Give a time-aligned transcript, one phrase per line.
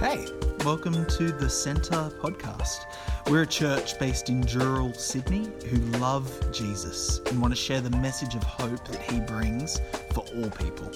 [0.00, 0.26] Hey,
[0.64, 2.84] welcome to the Centre podcast.
[3.28, 7.90] We're a church based in Dural, Sydney, who love Jesus and want to share the
[7.96, 9.80] message of hope that he brings
[10.14, 10.88] for all people.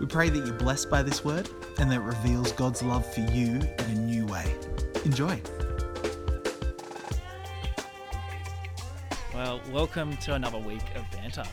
[0.00, 3.20] We pray that you're blessed by this word and that it reveals God's love for
[3.20, 4.52] you in a new way.
[5.04, 5.40] Enjoy.
[9.32, 11.44] Well, welcome to another week of banter.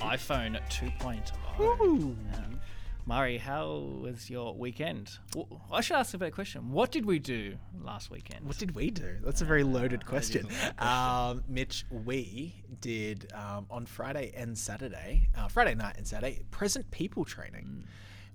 [0.00, 1.32] iPhone 2.0.
[1.60, 2.16] Ooh.
[2.34, 2.60] Um,
[3.08, 5.16] Murray, how was your weekend?
[5.34, 6.70] Well, I should ask a better question.
[6.70, 8.44] What did we do last weekend?
[8.44, 9.16] What did we do?
[9.24, 10.48] That's a very loaded that is question.
[10.78, 16.90] Um, Mitch, we did um, on Friday and Saturday, uh, Friday night and Saturday, present
[16.90, 17.84] people training,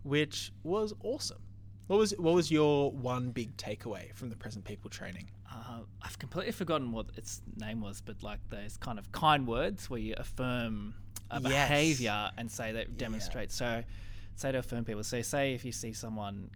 [0.01, 1.43] which was awesome.
[1.85, 5.29] What was what was your one big takeaway from the present people training?
[5.51, 9.87] Uh, I've completely forgotten what its name was, but like those kind of kind words
[9.87, 10.95] where you affirm
[11.29, 11.51] a Yes.
[11.51, 13.53] behavior and say that demonstrates.
[13.53, 13.83] So,
[14.35, 15.03] say to affirm people.
[15.03, 16.49] So, say if you see someone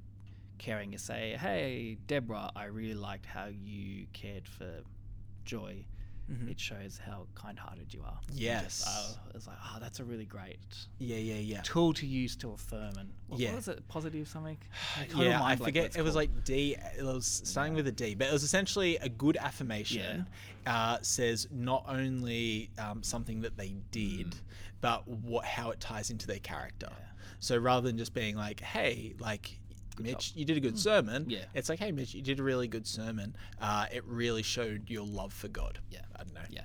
[0.58, 4.82] caring, you say, "Hey, Deborah, I really liked how you cared for
[5.46, 5.86] Joy.
[6.50, 8.84] It shows how kind-hearted you are." Just, Yes.
[8.86, 10.58] uh, it's like, oh, that's a really great
[11.00, 11.62] Yeah, yeah, yeah.
[11.62, 13.50] tool to use to affirm and what, Yeah.
[13.50, 13.88] what was it?
[13.88, 14.58] Positive something?
[15.16, 15.92] Yeah, I forget.
[15.92, 16.16] what it was called.
[16.16, 16.76] like D.
[16.98, 20.28] It was starting with a D, but it was essentially a good affirmation.
[20.66, 24.36] Uh, says not only um, something that they did,
[24.82, 26.92] but what how it ties into their character.
[27.40, 29.60] So rather than just being like, "Hey, like."
[30.00, 31.26] Mitch, you did a good sermon.
[31.30, 31.46] Yeah.
[31.54, 33.36] It's like, hey, Mitch, you did a really good sermon.
[33.62, 35.80] Uh, it really showed your love for God.
[35.90, 36.02] Yeah.
[36.16, 36.42] I don't know.
[36.50, 36.62] yeah.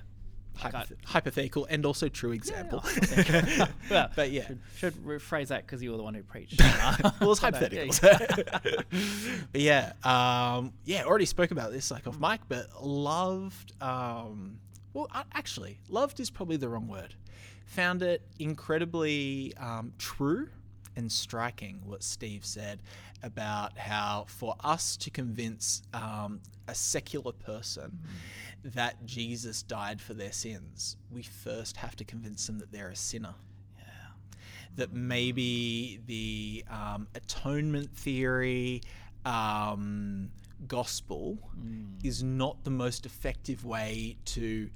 [0.57, 2.83] Hypoth- hypothetical and also true example.
[3.89, 4.45] well, but yeah.
[4.45, 6.61] should, should rephrase that because you were the one who preached.
[7.19, 8.83] well, it's But, hypotheticals.
[9.51, 13.73] but yeah, um, yeah, already spoke about this like off mic, but loved.
[13.81, 14.59] Um,
[14.93, 17.15] well, actually, loved is probably the wrong word.
[17.65, 20.49] Found it incredibly um, true
[20.95, 22.79] and striking what Steve said
[23.23, 27.99] about how for us to convince um, a secular person
[28.63, 32.95] that Jesus died for their sins, we first have to convince them that they're a
[32.95, 33.33] sinner
[34.75, 38.81] that maybe the um, atonement theory
[39.25, 40.29] um,
[40.67, 41.37] gospel
[42.03, 44.69] is not the most effective way to,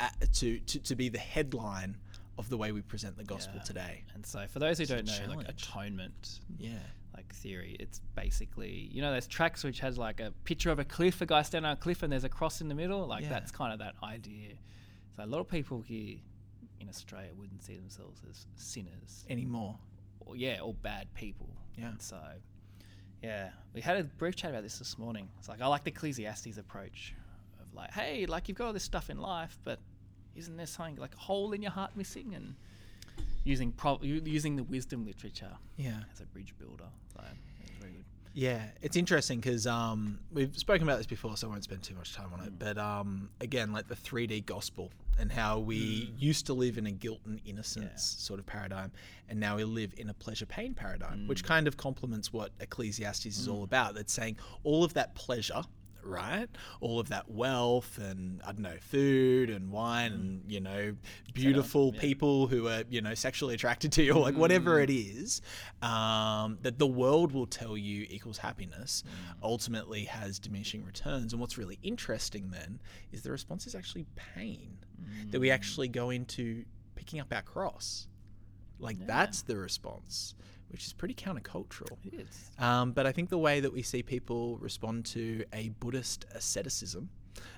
[0.00, 1.96] uh, to to to be the headline
[2.38, 3.62] of the way we present the gospel Yeah.
[3.62, 4.04] today.
[4.14, 6.78] And so, for those who don't know, like atonement, Yeah.
[7.14, 10.84] Like theory, it's basically you know there's tracks which has like a picture of a
[10.84, 13.06] cliff, a guy standing on a cliff, and there's a cross in the middle.
[13.06, 13.28] Like Yeah.
[13.30, 14.54] that's kind of that idea.
[15.16, 16.16] So a lot of people here
[16.80, 19.78] in Australia wouldn't see themselves as sinners, Anymore.
[20.20, 21.48] or yeah, or bad people.
[21.76, 21.88] Yeah.
[21.90, 22.18] And so,
[23.22, 25.28] yeah, we had a brief chat about this this morning.
[25.38, 27.14] It's like I like the Ecclesiastes approach
[27.60, 29.78] of like, hey, like you've got all this stuff in life, but
[30.34, 32.34] isn't there something like a hole in your heart missing?
[32.34, 32.54] And
[33.44, 36.00] using pro- using the wisdom literature Yeah.
[36.12, 36.88] as a bridge builder.
[37.14, 37.22] So
[37.64, 38.04] it's very good.
[38.34, 41.94] Yeah, it's interesting because um, we've spoken about this before, so I won't spend too
[41.94, 42.58] much time on it.
[42.58, 46.90] But um, again, like the 3D gospel and how we used to live in a
[46.90, 48.24] guilt and innocence Yeah.
[48.24, 48.90] sort of paradigm,
[49.28, 53.26] and now we live in a pleasure pain paradigm, which kind of complements what Ecclesiastes
[53.26, 53.94] is all about.
[53.94, 55.62] That's saying all of that pleasure.
[56.04, 56.48] Right,
[56.80, 60.50] all of that wealth and I don't know, food and wine and mm.
[60.50, 60.96] you know,
[61.32, 62.00] beautiful yeah.
[62.00, 64.84] people who are you know sexually attracted to you, like whatever mm.
[64.84, 65.42] it is,
[65.80, 69.34] um, that the world will tell you equals happiness, mm.
[69.42, 71.32] ultimately has diminishing returns.
[71.32, 72.80] And what's really interesting then
[73.12, 74.78] is the response is actually pain,
[75.30, 76.64] that we actually go into
[76.94, 78.06] picking up our cross.
[78.78, 80.34] Like that's the response,
[80.72, 81.96] which is pretty countercultural.
[82.04, 82.50] It is.
[82.58, 87.08] Um, but I think the way that we see people respond to a Buddhist asceticism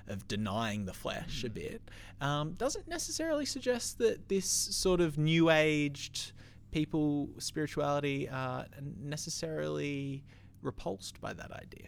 [0.07, 1.81] of denying the flesh a bit
[2.21, 6.31] um, doesn't necessarily suggest that this sort of new aged
[6.71, 8.65] people spirituality are
[9.01, 10.23] necessarily
[10.61, 11.87] repulsed by that idea.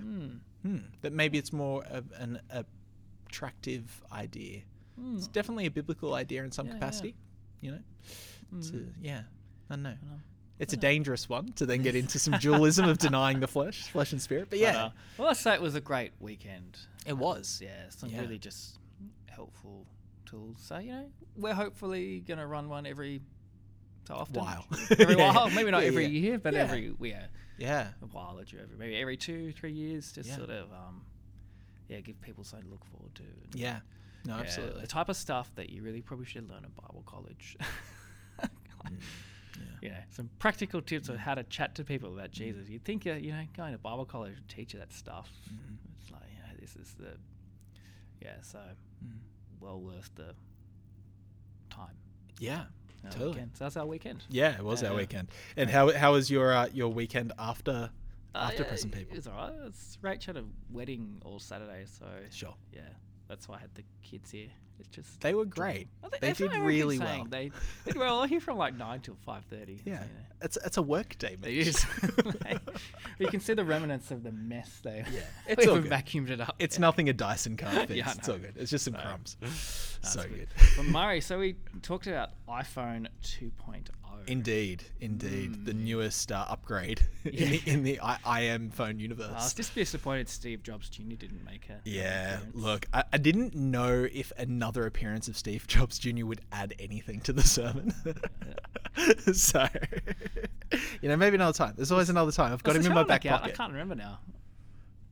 [0.64, 0.78] Hmm.
[1.02, 2.40] That maybe it's more of an
[3.26, 4.62] attractive idea.
[5.16, 6.80] It's definitely a biblical idea in some Yeah, yeah.
[6.80, 7.16] capacity,
[7.62, 7.80] you know.
[8.72, 9.22] To, yeah,
[9.70, 9.96] I don't know.
[10.60, 14.12] It's a dangerous one to then get into some dualism of denying the flesh, flesh
[14.12, 14.46] and spirit.
[14.50, 16.78] But But, yeah, uh, well, let's say it was a great weekend.
[17.06, 17.60] It was.
[17.64, 18.22] Yeah, some Yeah.
[18.22, 18.80] really just
[19.30, 19.86] helpful
[20.26, 20.58] tools.
[20.60, 23.22] So you know, we're hopefully gonna run one every
[24.08, 24.42] so often.
[24.42, 24.66] While.
[24.98, 25.34] every Yeah.
[25.34, 26.20] while, maybe not Yeah, every yeah.
[26.30, 27.28] year, but every yeah,
[27.58, 31.04] yeah, a while or two, every maybe every two, three years, just sort of um,
[31.88, 33.24] yeah, give people something to look forward to.
[33.24, 33.80] and, yeah.
[34.26, 34.82] No, absolutely.
[34.82, 37.56] the type of stuff that you really probably should learn at Bible college.
[38.88, 38.98] Mm,
[39.82, 42.68] you know, some practical tips on how to chat to people about Jesus.
[42.70, 45.30] You'd think, uh, you know, going to Bible college would teach you that stuff.
[45.52, 45.76] Mm-hmm.
[46.02, 47.18] It's like, you know, this is the,
[48.22, 48.60] yeah, so
[49.06, 49.12] Mm.
[49.60, 50.34] well worth the
[51.70, 51.96] time.
[52.40, 52.64] Yeah,
[53.06, 53.30] our totally.
[53.34, 53.52] Weekend.
[53.54, 54.24] So that's our weekend.
[54.30, 55.00] Yeah, it was Yeah, our yeah.
[55.02, 55.28] weekend.
[55.56, 57.92] And how how was your uh, your weekend after
[58.36, 59.16] Uh, after yeah, present people.
[59.18, 59.54] It's alright.
[59.68, 62.56] It's Rach had a wedding all Saturday, so Sure.
[62.74, 62.82] yeah,
[63.28, 64.50] that's why I had the kids here.
[64.80, 65.88] It's just They were great.
[66.02, 67.26] Think They did really well.
[67.30, 67.52] They they
[67.92, 69.82] did well here from like nine till five thirty.
[69.86, 70.04] Yeah,
[70.42, 71.68] it's it's a work day, It mate.
[71.68, 71.86] is.
[73.20, 75.04] you can see the remnants of the mess they.
[75.12, 75.92] Yeah, it's all good.
[75.92, 76.56] vacuumed it up.
[76.60, 76.82] It's yeah.
[76.82, 77.94] nothing a Dyson can't fix.
[77.98, 78.54] Yeah, It's all good.
[78.58, 79.00] It's just some No.
[79.02, 79.38] crumbs.
[80.02, 80.32] So good.
[80.32, 80.48] good.
[80.78, 83.52] But Murray, so we talked about iPhone 2.0.
[84.28, 85.84] Indeed, indeed, the Mm.
[85.86, 89.30] newest uh, upgrade in the in the I, IM phone universe.
[89.32, 91.16] I was just disappointed Steve Jobs Jr.
[91.18, 91.80] didn't make it.
[91.86, 96.26] Yeah, look, I, I didn't know if another appearance of Steve Jobs Jr.
[96.26, 97.94] would add anything to the sermon.
[99.34, 99.68] so,
[101.02, 101.74] you know, maybe another time.
[101.76, 102.52] There's always another time.
[102.54, 103.46] I've got Was him in my back pocket.
[103.48, 104.20] I can't remember now.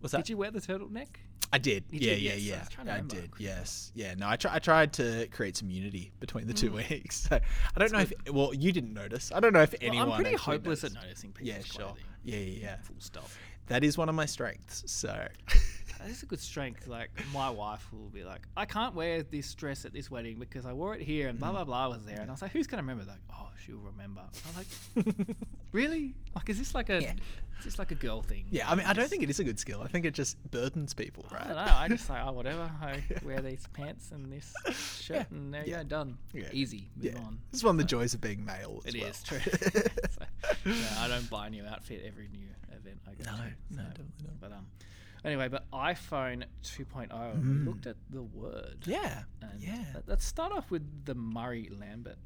[0.05, 0.17] What's that?
[0.19, 1.07] Did you wear the turtleneck?
[1.51, 1.83] I did.
[1.89, 2.37] You yeah, did, yeah, yes.
[2.37, 2.59] I yeah.
[2.59, 3.15] was trying to I remember.
[3.15, 3.29] did.
[3.39, 3.91] Yes.
[3.95, 4.13] Yeah.
[4.13, 6.89] No, I, try, I tried to create some unity between the two Mm.
[6.89, 7.27] weeks.
[7.29, 7.39] So
[7.75, 9.31] I don't know if well, you didn't notice.
[9.33, 10.11] I don't know if Well, anyone.
[10.11, 10.97] I'm pretty hopeless noticed.
[10.97, 11.85] at noticing people's Yeah, sure.
[11.85, 12.03] clothing.
[12.23, 12.75] Yeah, yeah, yeah.
[12.83, 13.27] Full stop.
[13.65, 14.83] That is one of my strengths.
[14.85, 15.27] So.
[16.05, 16.85] That is a good strength.
[16.87, 20.65] Like my wife will be like, I can't wear this dress at this wedding because
[20.67, 22.21] I wore it here and blah blah blah was there.
[22.21, 23.05] And I was like, who's gonna remember?
[23.05, 24.21] Like, oh, she'll remember.
[24.21, 24.67] I was
[25.07, 25.15] like,
[25.71, 26.13] really?
[26.35, 27.13] Like, is this like a, Yeah.
[27.57, 28.45] is this like a girl thing?
[28.51, 29.81] Yeah, I mean, I don't think it is a good skill.
[29.81, 31.47] I think it just burdens people, I right?
[31.47, 31.73] don't know.
[31.75, 32.69] I just say, oh, whatever.
[32.81, 34.53] I wear these pants and this
[35.01, 35.77] shirt, Yeah, and there yeah.
[35.77, 36.17] you go, done.
[36.35, 36.43] Yeah.
[36.53, 36.91] Easy.
[36.95, 37.39] Move on.
[37.51, 38.83] It's one of the So- joys of being male.
[38.85, 39.09] As It well.
[39.09, 39.39] is true.
[39.39, 43.43] so, I don't buy a new outfit every new event I go No, to.
[43.71, 44.39] no, definitely not.
[44.39, 44.67] But um,
[45.25, 47.09] anyway, but iPhone 2.0.
[47.09, 47.59] Mm.
[47.59, 48.77] We looked at the word.
[48.85, 49.83] Yeah, And yeah.
[49.93, 52.17] let- Let's start off with the Murray Lambert.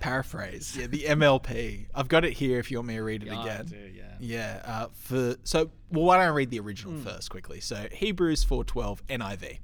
[0.00, 0.76] Paraphrase.
[0.80, 1.86] Yeah, the MLP.
[1.94, 2.58] I've got it here.
[2.58, 3.66] If you want me to read it Yeah, again.
[3.66, 4.02] do, yeah.
[4.20, 4.62] Yeah.
[4.64, 7.04] Uh, for so, well, why don't I read the original Mm.
[7.04, 7.60] first quickly?
[7.60, 9.58] So Hebrews four twelve NIV.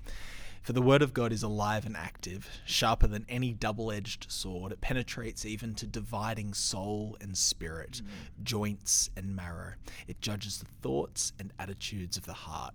[0.62, 4.72] For the word of God is alive and active, sharper than any double-edged sword.
[4.72, 8.02] It penetrates even to dividing soul and spirit,
[8.42, 9.72] joints and marrow.
[10.06, 12.74] It judges the thoughts and attitudes of the heart.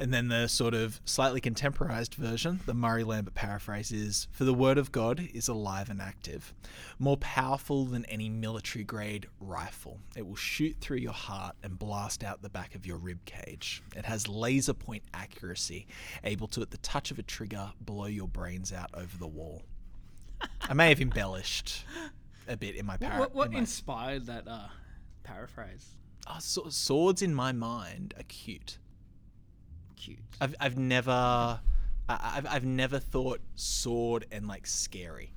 [0.00, 4.54] And then the sort of slightly contemporized version, the Murray Lambert paraphrase is For the
[4.54, 6.54] word of God is alive and active,
[7.00, 9.98] more powerful than any military grade rifle.
[10.16, 13.82] It will shoot through your heart and blast out the back of your rib cage.
[13.96, 15.88] It has laser point accuracy,
[16.22, 19.62] able to, at the touch of a trigger, blow your brains out over the wall.
[20.62, 21.84] I may have embellished
[22.46, 24.68] a bit in my What, par- what, what in my- inspired that uh,
[25.24, 25.96] paraphrase?
[26.28, 28.78] Oh, so- swords in my mind are cute.
[29.98, 30.18] Cute.
[30.40, 31.60] I've I've never
[32.08, 35.32] I've I've never thought sword and like scary.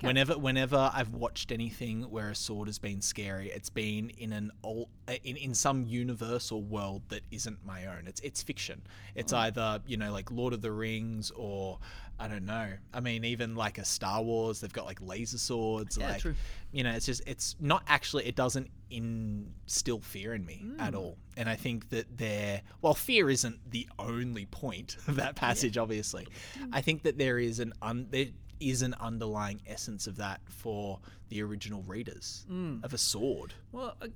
[0.00, 4.50] Whenever whenever I've watched anything where a sword has been scary, it's been in an
[4.62, 8.04] old uh, in, in some universe or world that isn't my own.
[8.06, 8.82] It's it's fiction.
[9.14, 9.38] It's Oh.
[9.38, 11.78] either you know like Lord of the Rings or
[12.18, 12.72] I don't know.
[12.94, 15.98] I mean even like a Star Wars, they've got like laser swords.
[15.98, 16.34] Yeah, like true.
[16.72, 20.96] you know, it's just it's not actually it doesn't instill fear in me at Mm.
[20.98, 21.18] all.
[21.36, 26.26] And I think that there well, fear isn't the only point of that passage, obviously.
[26.72, 28.26] I think that there is an un, there
[28.60, 30.98] is an underlying essence of that for
[31.28, 32.82] the original readers Mm.
[32.82, 33.52] of a sword.
[33.72, 34.06] Well, uh,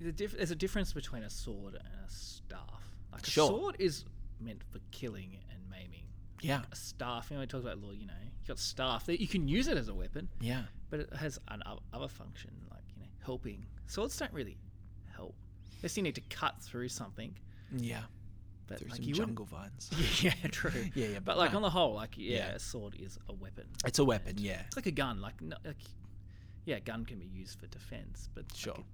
[0.00, 2.82] the diff- there's a difference between a sword and a staff.
[3.12, 3.48] Like a Sure.
[3.48, 4.04] sword is
[4.40, 5.38] meant for killing.
[6.40, 6.62] Yeah.
[6.70, 7.90] A staff, you know, we talk about law.
[7.92, 10.64] You know, you got staff that you can use it as a weapon, Yeah.
[10.90, 11.62] but it has an
[11.92, 13.66] other function, like you know, helping.
[13.86, 14.58] Swords don't really
[15.14, 15.34] help.
[15.78, 17.34] Unless you need to cut through something.
[17.76, 18.02] Yeah.
[18.66, 19.90] But Through like some jungle vines.
[20.22, 20.70] Yeah, true.
[20.94, 21.56] Yeah, yeah, But like no.
[21.56, 22.48] on the whole, like yeah, Yeah.
[22.54, 23.64] a sword is a weapon.
[23.86, 24.62] It's a weapon, And yeah.
[24.66, 25.20] It's like a gun.
[25.20, 25.76] Like, no, like
[26.66, 28.84] yeah, a gun can be used for defense, but like, Sure.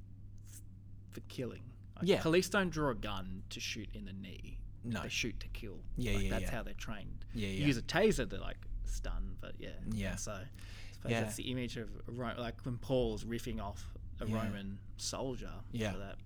[1.11, 1.62] for killing.
[1.97, 2.23] Like, Yeah.
[2.23, 4.59] Police don't draw a gun to shoot in the knee.
[4.85, 5.03] No.
[5.03, 5.79] They shoot to kill.
[5.97, 6.50] Yeah, like, yeah, That's yeah.
[6.50, 7.25] how they're trained.
[7.35, 9.71] Yeah, You use a taser to like stun, but yeah.
[9.93, 10.17] Yeah.
[10.17, 11.21] So I Yeah.
[11.23, 14.37] that's the image of a Ro- like when Paul's riffing off a Yeah.
[14.45, 15.93] Roman soldier Yeah.
[15.93, 16.17] for that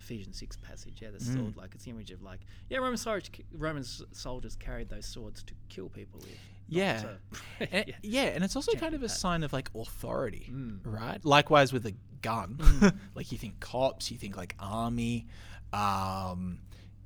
[0.00, 1.00] Ephesians six passage.
[1.00, 1.34] Yeah, the Mm.
[1.34, 1.56] sword.
[1.56, 5.54] Like it's the image of like yeah, Roman soldiers, Roman soldiers carried those swords to
[5.68, 6.36] kill people with.
[6.68, 7.02] Yeah.
[7.02, 7.18] to-
[7.72, 7.94] And, yeah.
[8.02, 10.80] yeah, and it's also kind of a sign of like authority, Mm.
[10.84, 11.24] right?
[11.24, 12.98] Likewise with a gun, Mm.
[13.14, 15.26] like you think cops, you think like army,
[15.72, 16.58] um,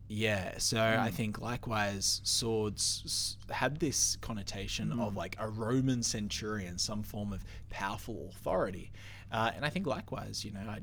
[0.08, 0.58] yeah.
[0.58, 1.12] So I Mm.
[1.12, 5.16] think likewise swords had this connotation of Mm.
[5.16, 8.92] like a Roman centurion, some form of powerful authority,
[9.32, 10.80] uh, and I think likewise, you know, I,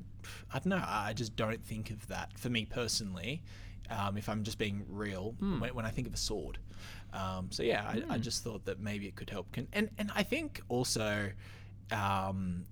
[0.51, 3.41] I don't know, I just don't think of that for me personally.
[3.89, 5.59] Um, if I'm just being real, Mm.
[5.59, 6.57] when, when I think of a sword,
[7.13, 8.21] um, so yeah, I, I Mm.
[8.21, 9.51] just thought that maybe it could help.
[9.51, 11.31] Con- and and I think also,
[11.91, 12.65] um,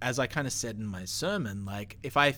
[0.00, 2.34] as I kind of said in my sermon, like if I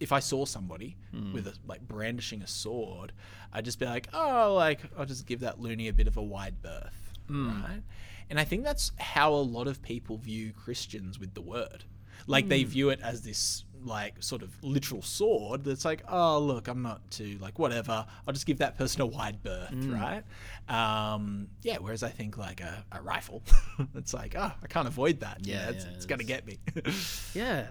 [0.00, 1.32] if I saw somebody Mm.
[1.32, 3.12] with a like brandishing a sword,
[3.52, 6.22] I'd just be like, oh, like I'll just give that loony a bit of a
[6.22, 7.62] wide berth, Mm.
[7.62, 7.82] right?
[8.28, 11.84] And I think that's how a lot of people view Christians with the word.
[12.26, 12.68] Like they Mm.
[12.68, 17.08] view it as this like sort of literal sword that's like oh look i'm not
[17.10, 20.24] too like whatever i'll just give that person a wide berth right
[20.68, 23.42] um yeah whereas i think like a, a rifle
[23.94, 26.58] it's like oh i can't avoid that yeah, it's, yeah, it's gonna get me
[27.34, 27.66] Yeah,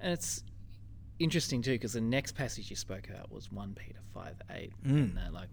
[0.00, 0.42] and it's
[1.18, 4.96] interesting too because the next passage you spoke about was one Peter five eight, hmm.
[4.96, 5.48] and that like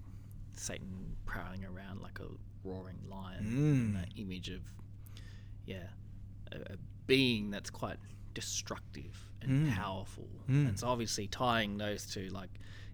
[0.54, 2.28] Satan prowling around like a
[2.64, 3.94] roaring lion, and hmm.
[3.94, 4.62] that image of
[5.66, 5.88] yeah,
[6.52, 6.78] a, a
[7.08, 7.98] being that's quite
[8.34, 9.74] destructive and hmm.
[9.74, 12.50] powerful, and so obviously tying those two like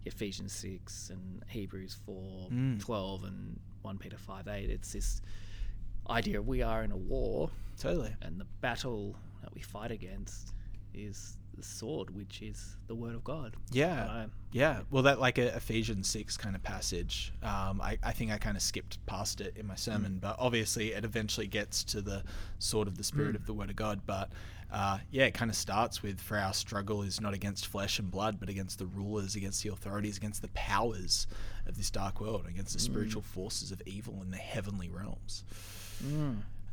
[0.05, 2.49] Ephesians six and Hebrews four
[2.79, 5.21] twelve and one Peter five eight, it's this
[6.09, 7.49] idea we are in a war
[7.79, 8.13] totally.
[8.21, 10.53] and the battle that we fight against
[10.93, 13.55] is the sword, which is the word of God.
[13.71, 14.05] Yeah.
[14.05, 14.81] Uh, Yeah.
[14.89, 18.57] Well, that like a Ephesians 6 kind of passage, um, I, I think I kind
[18.57, 22.23] of skipped past it in my sermon, but obviously it eventually gets to the
[22.57, 24.01] sword of the Spirit of the Word of God.
[24.05, 24.31] But
[24.71, 28.09] uh, yeah, it kind of starts with For our struggle is not against flesh and
[28.09, 31.27] blood, but against the rulers, against the authorities, against the powers
[31.67, 35.43] of this dark world, against the spiritual forces of evil in the heavenly realms.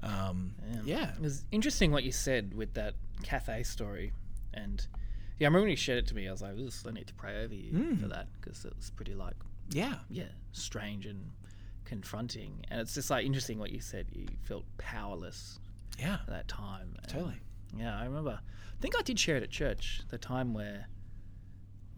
[0.02, 1.12] Um, yeah.
[1.14, 4.12] It was interesting what you said with that Cathay story,
[4.56, 4.86] and
[5.38, 6.26] yeah, I remember when you shared it to me.
[6.28, 8.90] I was like, "Ooh, I need to pray over you for that because it was
[8.90, 9.34] pretty like
[9.70, 9.98] Yeah.
[10.08, 11.30] yeah, strange and
[11.84, 14.06] confronting." And it's just like interesting what you said.
[14.12, 15.60] You felt powerless
[15.98, 16.14] Yeah.
[16.14, 16.94] at that time.
[17.02, 17.40] and- Totally.
[17.76, 18.40] Yeah, I remember.
[18.42, 20.02] I think I did share it at church.
[20.08, 20.88] The time where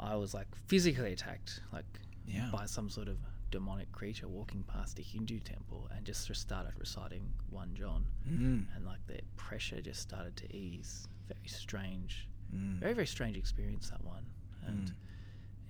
[0.01, 1.87] I was like physically attacked, like
[2.27, 2.51] Yeah.
[2.51, 3.19] by some sort of
[3.51, 8.67] demonic creature walking past a Hindu temple, and just started reciting one John, Mm.
[8.77, 11.09] and like the pressure just started to ease.
[11.29, 12.79] Very strange, Mm.
[12.81, 14.25] very very strange experience that one.
[14.67, 14.93] And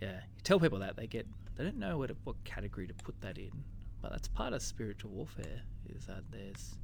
[0.00, 3.20] yeah, you tell people that they get they don't know what what category to put
[3.20, 3.50] that in,
[4.00, 5.62] but that's part of spiritual warfare.
[5.88, 6.76] Is that there's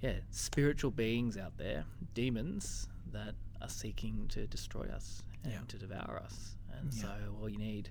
[0.00, 5.60] yeah, spiritual beings out there, demons that are seeking to destroy us and Yeah.
[5.68, 6.56] to devour us.
[6.72, 7.02] And Yeah.
[7.02, 7.90] so all you need,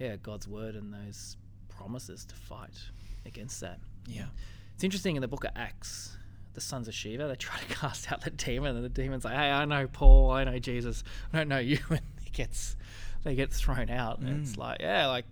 [0.00, 1.36] yeah, God's word and those
[1.68, 2.76] promises to fight
[3.24, 3.78] against that.
[4.08, 4.28] Yeah.
[4.74, 6.16] It's interesting in the book of Acts,
[6.54, 9.34] the sons of Sceva, they try to cast out the demon, and the demon's like,
[9.34, 12.76] Hey, I know Paul, I know Jesus, I don't know you and it gets
[13.22, 14.18] they get thrown out.
[14.20, 15.26] And it's like, yeah, like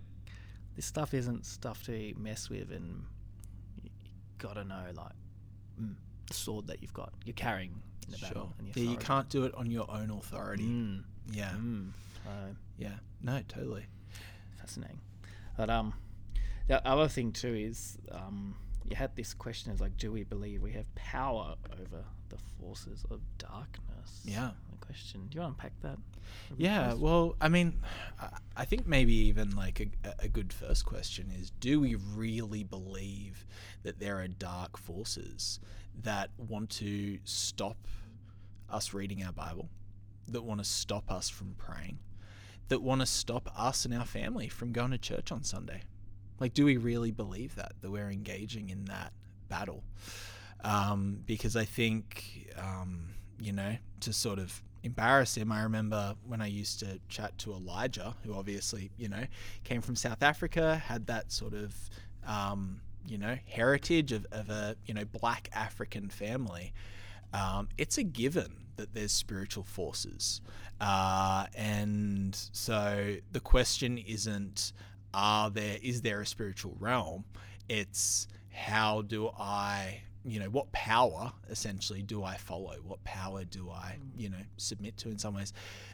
[0.75, 3.03] this stuff isn't stuff to mess with and
[3.83, 3.89] you
[4.37, 5.11] gotta know like
[5.81, 5.95] mm,
[6.27, 8.27] the sword that you've got you're carrying in the Sure.
[8.29, 8.53] battle.
[8.59, 10.63] And Yeah, you can't do it on your own authority.
[10.63, 11.51] Mm, Yeah.
[11.57, 11.89] mm.
[12.23, 12.31] So,
[12.77, 12.93] Yeah.
[13.21, 13.85] No, totally.
[14.59, 14.99] fascinating.
[15.57, 15.93] But um,
[16.67, 18.55] the other thing too is um,
[18.89, 23.03] you had this question is like, do we believe we have power over the forces
[23.11, 24.21] of darkness?
[24.23, 24.51] Yeah.
[24.71, 25.27] The question.
[25.29, 25.97] Do you want to unpack that?
[26.57, 27.79] Yeah, well, I mean,
[28.19, 32.63] I- I think maybe even like a, a good first question is do we really
[32.63, 33.45] believe
[33.83, 35.59] that there are dark forces
[36.03, 37.77] that want to stop
[38.69, 39.69] us reading our Bible,
[40.27, 41.99] that want to stop us from praying,
[42.67, 45.81] that want to stop us and our family from going to church on Sunday?
[46.39, 49.13] Like, do we really believe that, that we're engaging in that
[49.49, 49.83] battle?
[50.63, 53.09] Um, because I think, um,
[53.41, 57.53] you know, to sort of embarrass him, I remember when I used to chat to
[57.53, 59.25] Elijah, who obviously, you know,
[59.63, 61.75] came from South Africa, had that sort of,
[62.25, 66.73] um, you know, heritage of, of a, you know, black African family.
[67.33, 70.41] Um, it's a given that there's spiritual forces.
[70.79, 74.71] Uh, and so the question isn't,
[75.13, 77.25] are there, is there a spiritual realm?
[77.67, 83.69] It's how do I you know what power essentially do i follow what power do
[83.69, 85.53] i you know submit to in some ways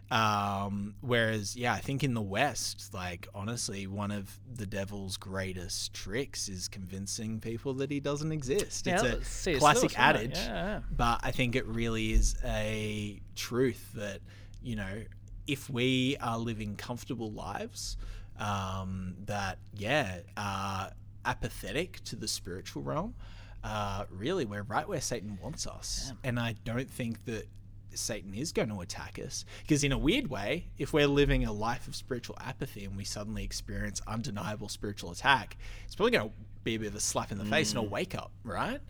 [0.10, 5.94] um whereas yeah i think in the west like honestly one of the devil's greatest
[5.94, 10.54] tricks is convincing people that he doesn't exist Yeah, it's a classic Lewis, adage Yeah,
[10.54, 10.80] yeah.
[10.92, 14.22] but i think it really is a truth that
[14.64, 15.04] you know
[15.46, 17.98] if we are living comfortable lives
[18.40, 20.92] um, that yeah are
[21.26, 23.16] apathetic to the spiritual realm
[23.64, 26.14] uh, really we're right where satan wants us.
[26.24, 27.48] And i don't think that
[27.94, 31.52] satan is going to attack us because in a weird way if we're living a
[31.52, 36.36] life of spiritual apathy and we suddenly experience undeniable spiritual attack it's probably going to
[36.66, 38.82] be a bit of a slap in the face and a wake up right?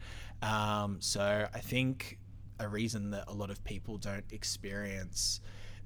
[0.41, 2.17] Um, so i think
[2.59, 5.39] a reason that a lot of people don't experience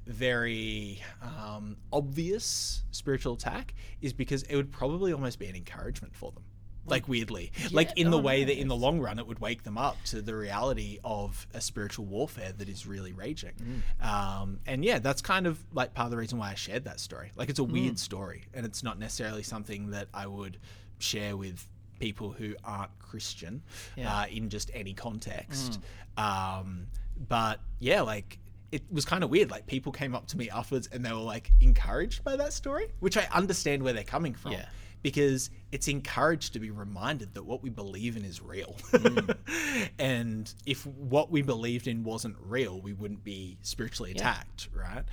[0.09, 6.31] very um, obvious spiritual attack is because it would probably almost be an encouragement for
[6.31, 6.43] them.
[6.85, 9.61] Like weirdly, like in the oh, way that in the long run it would wake
[9.61, 13.83] them up to the reality of a spiritual warfare that is really raging.
[14.01, 16.99] Um, and yeah, that's kind of like part of the reason why I shared that
[16.99, 17.31] story.
[17.35, 20.57] Like it's a weird story, and it's not necessarily something that I would
[20.97, 21.67] share with
[21.99, 23.61] people who aren't Christian
[23.95, 24.21] Yeah.
[24.21, 25.79] uh, in just any context.
[26.17, 26.87] Um,
[27.27, 28.39] but yeah, like
[28.71, 29.49] it was kind of weird.
[29.51, 32.87] Like people came up to me afterwards and they were like encouraged by that story,
[32.99, 34.53] which I understand where they're coming from.
[34.53, 34.65] Yeah.
[35.01, 38.75] Because it's encouraged to be reminded that what we believe in is real.
[39.99, 44.21] and if what we believed in wasn't real, we wouldn't be spiritually Yeah.
[44.21, 45.05] attacked, right?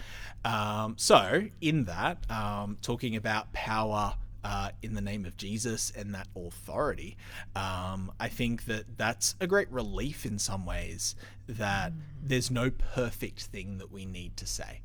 [0.45, 6.15] Um, so, in that, um, talking about power uh, in the name of Jesus and
[6.15, 7.17] that authority,
[7.57, 11.17] um, I think that that's a great relief in some ways
[11.49, 14.83] that there's no perfect thing that we need to say.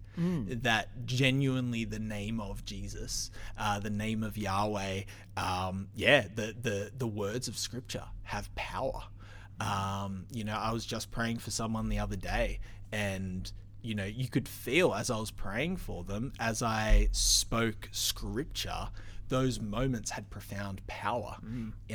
[0.63, 5.03] That genuinely the name of Jesus, uh, the name of Yahweh,
[5.37, 9.03] um, yeah, the, the, the words of Scripture have power.
[9.59, 13.51] Um, you know, I was just praying for someone the other day, and
[13.81, 18.89] you know, you could feel as I was praying for them, as I spoke scripture,
[19.29, 21.38] those moments had profound power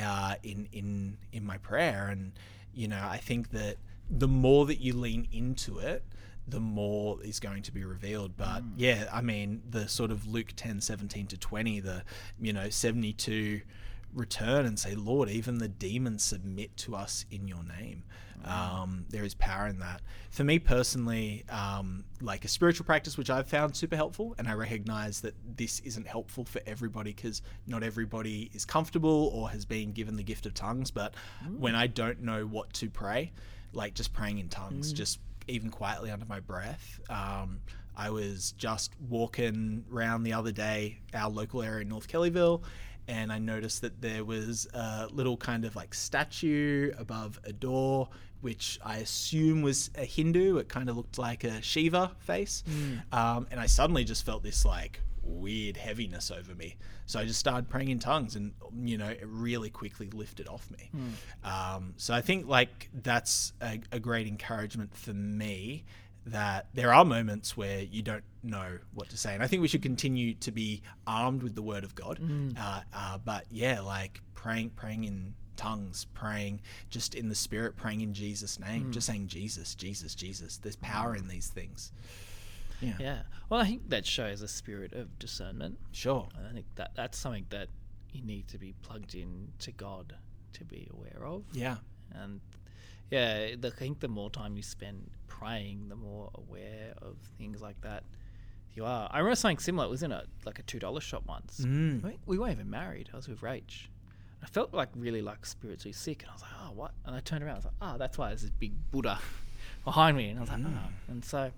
[0.01, 2.31] uh, in in in my prayer, and
[2.73, 3.77] you know, I think that
[4.09, 6.03] the more that you lean into it,
[6.47, 8.37] the more is going to be revealed.
[8.37, 12.03] But yeah, I mean, the sort of Luke 10, 17 to 20, the,
[12.39, 13.61] you know, 72
[14.13, 18.03] return and say, Lord, even the demons submit to us in your name.
[18.45, 20.01] Um, there is power in that.
[20.29, 24.53] For me personally, um, like a spiritual practice, which I've found super helpful, and I
[24.53, 29.91] recognize that this isn't helpful for everybody because not everybody is comfortable or has been
[29.91, 30.91] given the gift of tongues.
[30.91, 31.13] But
[31.57, 33.31] when I don't know what to pray,
[33.73, 36.99] like just praying in tongues, just even quietly under my breath.
[37.09, 37.61] Um,
[37.95, 42.61] I was just walking around the other day, our local area in North Kellyville,
[43.07, 48.09] and I noticed that there was a little kind of like statue above a door,
[48.41, 50.57] which I assume was a Hindu.
[50.57, 52.63] It kind of looked like a Shiva face.
[53.11, 56.77] Um, and I suddenly just felt this like weird heaviness over me.
[57.05, 60.69] So I just started praying in tongues, and you know, it really quickly lifted off
[60.71, 60.89] me.
[61.43, 65.85] Um, so I think like that's a, a great encouragement for me
[66.25, 69.69] that there are moments where you don't know what to say, and I think we
[69.69, 72.19] should continue to be armed with the Word of God.
[72.57, 78.01] Uh, uh, but yeah, like praying, praying in tongues, praying just in the Spirit, praying
[78.01, 80.57] in Jesus' name, just saying Jesus, Jesus, Jesus.
[80.57, 81.91] There's power in these things.
[82.81, 83.21] Yeah, Yeah.
[83.49, 85.79] Well, I think that shows a spirit of discernment.
[85.91, 86.27] sure.
[86.37, 87.69] And I think that that's something that
[88.13, 90.15] you need to be plugged in to God
[90.53, 91.43] to be aware of.
[91.53, 91.77] Yeah,
[92.13, 92.39] And
[93.09, 97.61] yeah, the, I think the more time you spend praying, the more aware of things
[97.61, 98.03] like that
[98.73, 99.09] you are.
[99.11, 99.87] I remember something similar.
[99.87, 101.61] It was in a like a two dollar shop once.
[101.61, 102.03] Mm.
[102.03, 103.09] Mean, we weren't even married.
[103.11, 103.87] I was with Rach.
[104.43, 107.19] I felt like really like spiritually sick, and I was like, "Oh, what?" And I
[107.21, 107.53] turned around.
[107.53, 109.19] I was like, "Oh, that's why there's this big Buddha
[109.83, 110.69] behind me." And I was like, no.
[110.75, 111.51] "Oh." And so,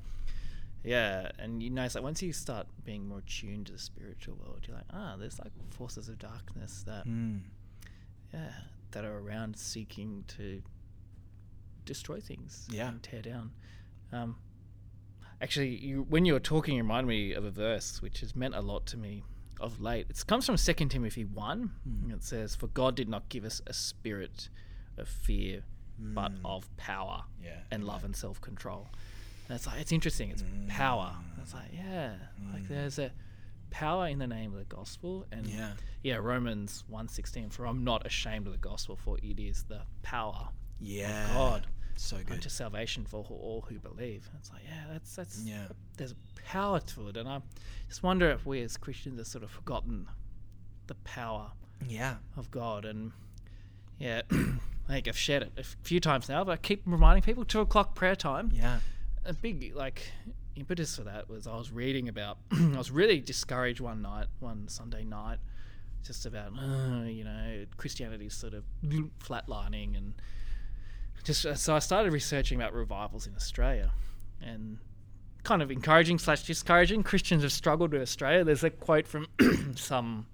[0.83, 4.65] yeah, and you notice like once you start being more attuned to the spiritual world,
[4.67, 7.41] you're like, "Ah, there's like forces of darkness that, Mm.
[8.33, 8.51] yeah,
[8.91, 10.61] that are around seeking to
[11.85, 12.89] destroy things, Yeah.
[12.89, 13.51] and tear down."
[14.11, 14.37] Um,
[15.41, 18.55] actually, you, when you were talking, you reminded me of a verse which has meant
[18.55, 19.23] a lot to me
[19.59, 20.07] of late.
[20.09, 21.71] It comes from 2 Timothy 1.
[21.85, 24.49] and It says, For God did not give us a spirit
[24.97, 25.63] of fear,
[25.97, 26.45] but hmm.
[26.45, 28.87] of power Yeah, and love and self control.
[29.47, 30.29] And it's like, it's interesting.
[30.31, 30.67] It's hmm.
[30.67, 31.15] power.
[31.33, 32.13] And it's like, yeah,
[32.53, 33.11] like there's a
[33.71, 35.25] power in the name of the gospel.
[35.31, 35.71] And Yeah.
[36.03, 40.49] yeah, Romans 1.16, For I'm not ashamed of the gospel, for it is the power
[40.79, 41.27] Yeah.
[41.29, 41.67] of God
[42.01, 42.31] So good.
[42.35, 44.29] unto salvation for all who believe.
[44.39, 45.67] It's like, yeah, that's that's Yeah.
[45.97, 47.41] there's power to it, and I
[47.89, 50.07] just wonder if we as Christians have sort of forgotten
[50.87, 51.51] the power
[51.85, 52.15] Yeah.
[52.37, 52.85] of God.
[52.85, 53.11] And
[53.99, 54.57] yeah, I
[54.87, 57.95] think I've shared it a few times now, but I keep reminding people two o'clock
[57.95, 58.49] prayer time.
[58.53, 58.79] Yeah.
[59.25, 60.09] A big like
[60.55, 62.37] impetus for that was I was reading about.
[62.51, 65.39] I was really discouraged one night, one Sunday night,
[66.03, 68.63] just about uh, you know Christianity's sort of
[69.21, 70.13] flatlining and
[71.23, 73.91] just uh, so I started researching about revivals in Australia,
[74.41, 74.77] and
[75.43, 77.03] kind of encouraging slash discouraging.
[77.03, 78.43] Christians have struggled with Australia.
[78.43, 79.27] There's a quote from
[79.75, 80.27] some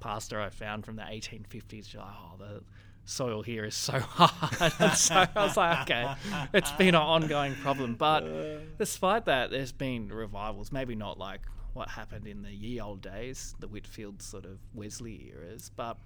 [0.00, 1.94] pastor I found from the 1850s.
[1.94, 2.62] Like, oh, the
[3.04, 4.96] soil here is so hard.
[4.96, 6.14] so I was like, okay,
[6.52, 7.94] it's been an ongoing problem.
[7.94, 10.72] But despite that, there's been revivals.
[10.72, 11.40] Maybe not like
[11.72, 15.96] what happened in the ye old days, the Whitefield sort of Wesley eras, but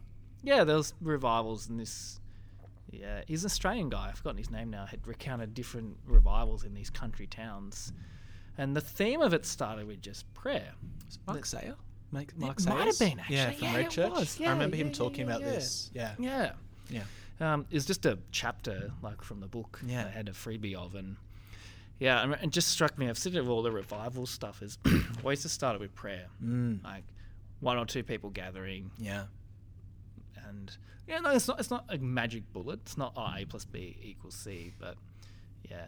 [0.42, 2.20] yeah, there was revivals in this.
[2.92, 4.08] Yeah, he's an Australian guy.
[4.08, 4.86] I've forgotten his name now.
[4.86, 7.92] Had recounted different revivals in these country towns,
[8.58, 10.72] and the theme of it started with just prayer.
[11.26, 11.74] Mark Sayer?
[12.10, 13.36] Mark, It might have been, actually.
[13.36, 14.10] Yeah, from Yeah, Red Church.
[14.12, 14.38] was.
[14.40, 15.50] I Yeah, remember him talking yeah, about yeah.
[15.50, 15.90] this.
[15.94, 16.14] Yeah.
[16.18, 16.52] Yeah,
[16.90, 17.04] Yeah.
[17.40, 19.80] um, it's just a chapter like from the book.
[19.86, 20.04] Yeah.
[20.04, 21.16] I had a freebie of, and
[21.98, 23.08] yeah, and it just struck me.
[23.08, 24.76] I've seen it with all the revival stuff is
[25.22, 26.84] always to start with prayer, Mm.
[26.84, 27.04] like
[27.60, 29.24] one or two people gathering, Yeah.
[30.52, 30.76] And
[31.08, 31.58] yeah, no, it's not.
[31.58, 32.80] It's not a magic bullet.
[32.82, 34.96] It's not oh, A plus B equals C, but
[35.68, 35.86] yeah,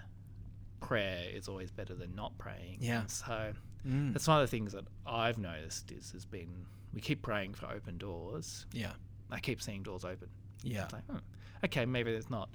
[0.81, 2.79] prayer is always better than not praying.
[2.81, 3.01] Yeah.
[3.01, 3.53] And so
[3.87, 4.15] Mm.
[4.15, 6.49] that's one of the things that I've noticed is has been
[6.95, 8.65] we keep praying for open doors.
[8.73, 8.93] Yeah.
[9.31, 10.29] I keep seeing doors open.
[10.63, 10.85] Yeah.
[10.85, 11.19] It's like, hmm,
[11.67, 12.49] okay, maybe there's not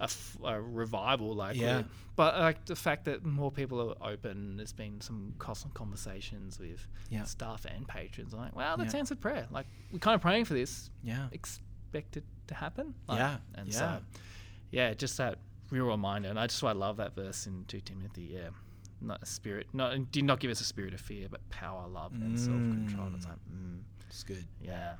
[0.00, 1.82] a, f- a revival like Yeah.
[2.16, 6.86] but like the fact that more people are open, there's been some constant conversations with
[7.10, 7.24] Yeah.
[7.24, 8.34] staff and patrons.
[8.34, 9.00] I'm like, wow, that's Yeah.
[9.00, 9.46] answered prayer.
[9.50, 11.28] Like we're kind of praying for this, Yeah.
[11.32, 12.94] expect it to happen.
[13.08, 13.74] Like, Yeah, and yeah.
[13.78, 14.02] so
[14.70, 15.38] yeah, just that
[15.70, 18.30] real reminder, and I just I love that verse in two Timothy.
[18.32, 18.50] Yeah.
[19.00, 22.12] Not a spirit, not did not give us a spirit of fear, but power, love,
[22.14, 23.10] and self control.
[23.14, 23.28] It's Mm.
[23.28, 24.46] like, mm, It's good.
[24.60, 24.96] yeah,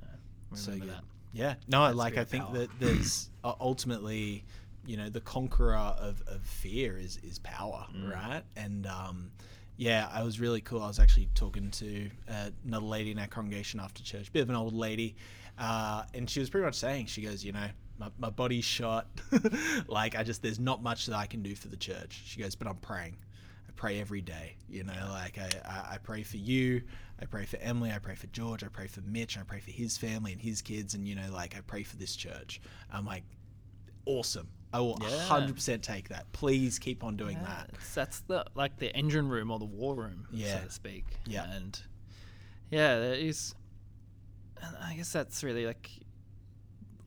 [0.00, 0.08] yeah.
[0.54, 0.88] So good.
[0.88, 1.04] that.
[1.32, 1.54] Yeah.
[1.68, 2.16] No, I That like.
[2.18, 2.58] I think power.
[2.58, 4.44] that there's uh, ultimately,
[4.86, 8.12] you know, the conqueror of, of fear is is power, Mm.
[8.12, 8.42] right?
[8.56, 9.30] And um,
[9.76, 10.82] yeah, I was really cool.
[10.82, 14.50] I was actually talking to uh, another lady in our congregation after church, bit of
[14.50, 15.16] an old lady,
[15.58, 17.68] uh, and she was pretty much saying, she goes, you know.
[17.98, 19.08] My, my body's shot.
[19.86, 22.22] like I just there's not much that I can do for the church.
[22.24, 23.18] She goes, but I'm praying.
[23.68, 24.56] I pray every day.
[24.70, 26.80] You know, like I, I, I pray for you.
[27.22, 27.92] I pray for Emily.
[27.92, 28.64] I pray for George.
[28.64, 29.36] I pray for Mitch.
[29.38, 30.94] I pray for his family and his kids.
[30.94, 32.60] And, you know, like I pray for this church.
[32.90, 33.24] I'm like,
[34.06, 34.48] awesome.
[34.72, 35.08] I will Yeah.
[35.28, 36.30] 100% take that.
[36.32, 37.70] Please keep on doing Yeah, that.
[37.94, 40.60] That's the like the engine room or the war room, Yeah.
[40.60, 41.04] so to speak.
[41.26, 41.50] Yeah.
[41.52, 41.78] and
[42.70, 43.54] yeah, there is.
[44.62, 45.90] And I guess that's really like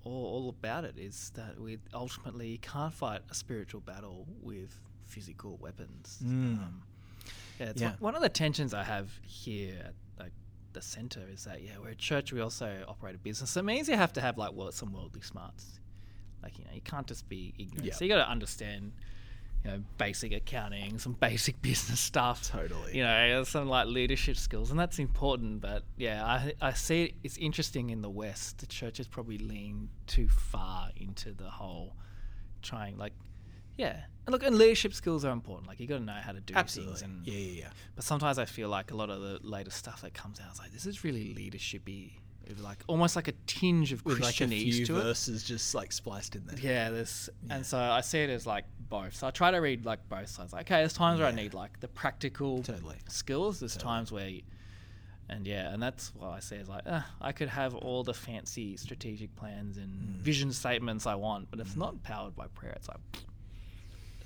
[0.03, 5.57] all, all about it is that we ultimately can't fight a spiritual battle with physical
[5.61, 6.19] weapons.
[6.23, 6.27] Mm.
[6.57, 6.83] Um,
[7.59, 7.89] yeah, it's Yeah.
[7.91, 9.93] One, one of the tensions I have here at
[10.73, 12.33] the center is that yeah, we're a church.
[12.33, 13.51] We also operate a business.
[13.51, 15.79] So it means you have to have like well some worldly smarts.
[16.41, 17.85] Like you know, you can't just be ignorant.
[17.85, 17.93] Yeah.
[17.93, 18.91] So you got to understand,
[19.63, 22.49] you know, basic accounting, some basic business stuff.
[22.49, 22.97] Totally.
[22.97, 25.61] You know, some like leadership skills, and that's important.
[25.61, 28.59] But yeah, I I see it, it's interesting in the West.
[28.59, 31.95] The church has probably leaned too far into the whole
[32.61, 33.13] trying like.
[33.77, 35.67] Yeah, and look, and leadership skills are important.
[35.67, 36.93] Like you got to know how to do Absolutely.
[36.95, 37.01] things.
[37.03, 37.67] And yeah, yeah, yeah.
[37.95, 40.59] but sometimes I feel like a lot of the latest stuff that comes out is
[40.59, 42.11] like this is really leadershipy,
[42.47, 45.03] with like almost like a tinge of With like a Christianese few to it.
[45.03, 46.57] verses just like spliced in there.
[46.59, 47.55] Yeah, this, Yeah.
[47.55, 49.15] and so I see it as like both.
[49.15, 50.53] So I try to read like both sides.
[50.53, 52.97] Like, okay, there's times where I need like the practical Totally.
[53.09, 53.59] skills.
[53.59, 53.89] There's Totally.
[53.91, 54.41] times where, you,
[55.29, 58.13] and yeah, and that's what I say is like, uh, I could have all the
[58.13, 60.19] fancy strategic plans and Mm.
[60.19, 62.99] vision statements I want, but if it's not powered by prayer, it's like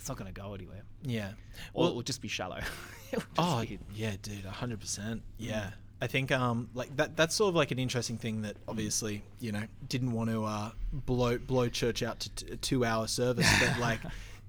[0.08, 1.32] it's not going to go anywhere, Yeah.
[1.74, 2.62] or Well- it will just be shallow.
[3.12, 5.22] Just Oh be- yeah, dude, hundred percent.
[5.38, 9.22] Yeah, I think um like that that's sort of like an interesting thing that obviously
[9.40, 13.08] you know didn't want to uh blow blow church out to t- a two hour
[13.08, 14.02] service, but like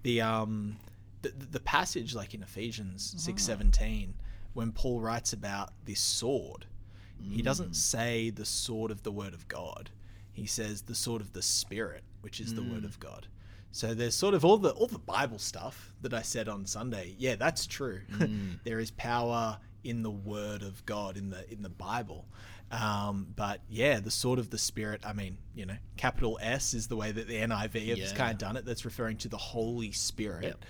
[0.03, 0.77] the um
[1.23, 4.15] the, the passage like in Ephesians six seventeen
[4.55, 6.67] when Paul writes about this sword,
[7.31, 9.91] he doesn't say the sword of the word of God.
[10.33, 13.29] He says the sword of the spirit, which is the word of God.
[13.71, 17.15] So there's sort of all the all the Bible stuff that I said on Sunday.
[17.19, 18.01] Yeah, that's true.
[18.65, 22.27] there is power in the Word of God in the in the Bible.
[22.71, 25.01] Um, but yeah, the sword of the Spirit.
[25.07, 28.15] I mean, you know, capital S is the way that the NIV has Yeah.
[28.15, 28.65] kind of done it.
[28.65, 30.45] That's referring to the Holy Spirit.
[30.45, 30.65] Yep.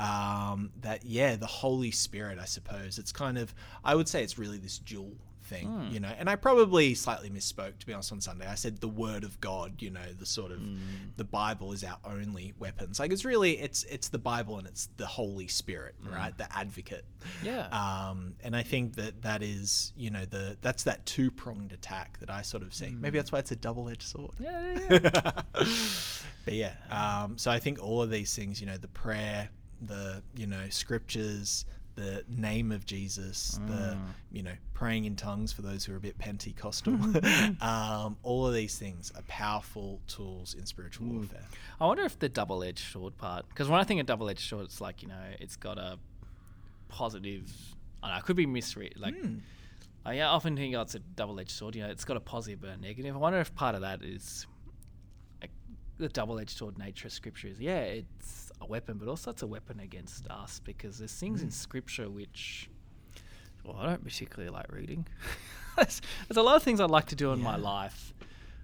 [0.00, 2.38] Um, that yeah, the Holy Spirit.
[2.40, 3.54] I suppose it's kind of.
[3.84, 5.12] I would say it's really this dual
[5.44, 5.92] thing, Hmm.
[5.92, 6.12] you know.
[6.18, 8.46] And I probably slightly misspoke to be honest on Sunday.
[8.46, 9.80] I said the Word of God.
[9.82, 10.76] You know, the sort of Hmm.
[11.16, 12.98] the Bible is our only weapons.
[12.98, 16.12] Like it's really it's it's the Bible and it's the Holy Spirit, Hmm.
[16.12, 16.36] right?
[16.38, 17.04] The Advocate.
[17.42, 17.66] yeah.
[17.68, 22.18] Um, and I think that that is you know the that's that two pronged attack
[22.20, 22.90] that I sort of see.
[22.90, 24.32] Maybe that's why it's a double edged sword.
[24.38, 25.64] yeah, yeah, yeah.
[26.44, 29.48] but yeah, um, so I think all of these things, you know, the prayer,
[29.80, 33.96] the you know scriptures, the name of Jesus, the
[34.32, 36.94] you know praying in tongues for those who are a bit Pentecostal,
[37.60, 41.46] um, all of these things are powerful tools in spiritual warfare.
[41.80, 44.80] I wonder if the double-edged sword part, because when I think of double-edged sword, it's
[44.80, 45.98] like you know, it's got a
[46.88, 47.50] positive.
[48.02, 48.94] I don't know, I could be misread.
[48.98, 49.38] Like, Hmm.
[50.06, 51.74] I often think oh, it's a double-edged sword.
[51.74, 53.14] You know, it's got a positive positive but a negative.
[53.14, 54.46] I wonder if part of that is
[55.40, 55.50] like,
[55.98, 59.46] the double-edged sword nature of Scripture is yeah, it's a weapon, but also it's a
[59.46, 61.46] weapon against us because there's things Hmm.
[61.46, 62.68] in Scripture which.
[63.64, 65.06] Well, I don't particularly like reading.
[65.76, 68.12] there's, there's a lot of things I'd like to do in my life,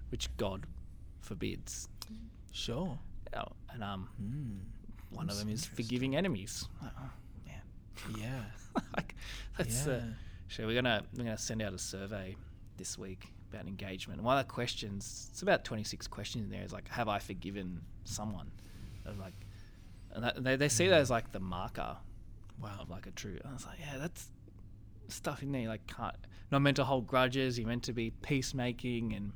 [0.09, 0.65] which God
[1.19, 1.89] forbids.
[2.51, 2.99] Sure.
[3.35, 4.59] Oh, and um, Mm.
[5.15, 6.67] one of them is forgiving enemies.
[6.83, 6.89] Oh,
[7.47, 7.61] man,
[8.19, 8.43] Yeah.
[8.95, 9.15] like
[9.57, 9.93] that's yeah.
[9.93, 10.01] uh,
[10.49, 12.35] so we're gonna we're gonna send out a survey
[12.77, 14.19] this week about engagement.
[14.19, 17.07] And one of the questions, it's about twenty six questions in there, is like, have
[17.07, 18.51] I forgiven someone?
[19.05, 19.33] Of like,
[20.13, 21.97] and that, they they see that as like the marker
[22.61, 22.77] wow.
[22.79, 23.37] of like a true.
[23.45, 24.29] I was like, yeah, that's
[25.07, 25.67] stuff in there.
[25.67, 26.15] Like, can't
[26.51, 27.57] not meant to hold grudges.
[27.57, 29.31] You're meant to be peacemaking, and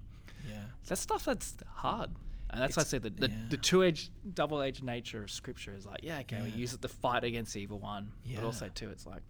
[0.49, 0.61] Yeah.
[0.87, 2.11] that's stuff that's hard.
[2.49, 3.45] And that's why I It's- said the, the, yeah.
[3.49, 7.23] the two-edged, double-edged nature of Scripture is like, yeah, okay, we use it to fight
[7.23, 8.37] against the evil one, Yeah.
[8.37, 9.23] but also too, it's like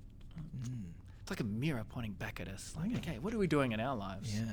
[0.62, 0.84] Mm.
[1.22, 2.76] it's like a mirror pointing back at us.
[2.76, 4.38] Like, okay, what are we doing in our lives?
[4.38, 4.52] Yeah,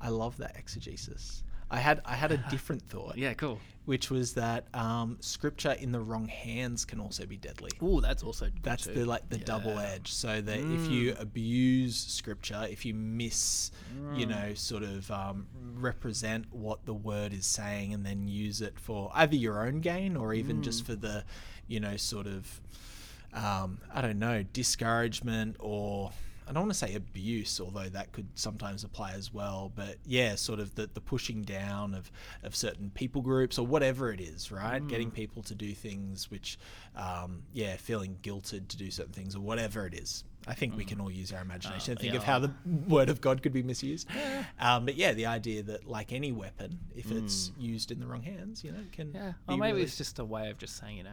[0.00, 1.44] I love that exegesis.
[1.70, 3.60] I had I had a different thought, Yeah, cool.
[3.84, 7.72] which was that um, scripture in the wrong hands can also be deadly.
[7.82, 8.94] Oh, that's also That's too.
[8.94, 9.44] the like the Yeah.
[9.44, 10.10] double edge.
[10.12, 13.70] So that if you abuse scripture, if you miss,
[14.14, 18.78] you know, sort of um, represent what the word is saying, and then use it
[18.78, 21.24] for either your own gain or even just for the,
[21.66, 22.60] you know, sort of,
[23.34, 26.12] um, I don't know, discouragement or.
[26.48, 29.70] I don't want to say abuse, although that could sometimes apply as well.
[29.74, 32.10] But yeah, sort of the, the pushing down of,
[32.42, 34.86] of certain people groups or whatever it is, right?
[34.88, 36.58] Getting people to do things which,
[36.96, 40.24] um, yeah, feeling guilted to do certain things or whatever it is.
[40.46, 42.50] I think we can all use our imagination and think of how the
[42.88, 44.08] word of God could be misused.
[44.58, 48.22] Um, but yeah, the idea that like any weapon, if it's used in the wrong
[48.22, 49.32] hands, you know, can Yeah.
[49.46, 51.10] be Or maybe really- it's just a way of just saying, you know,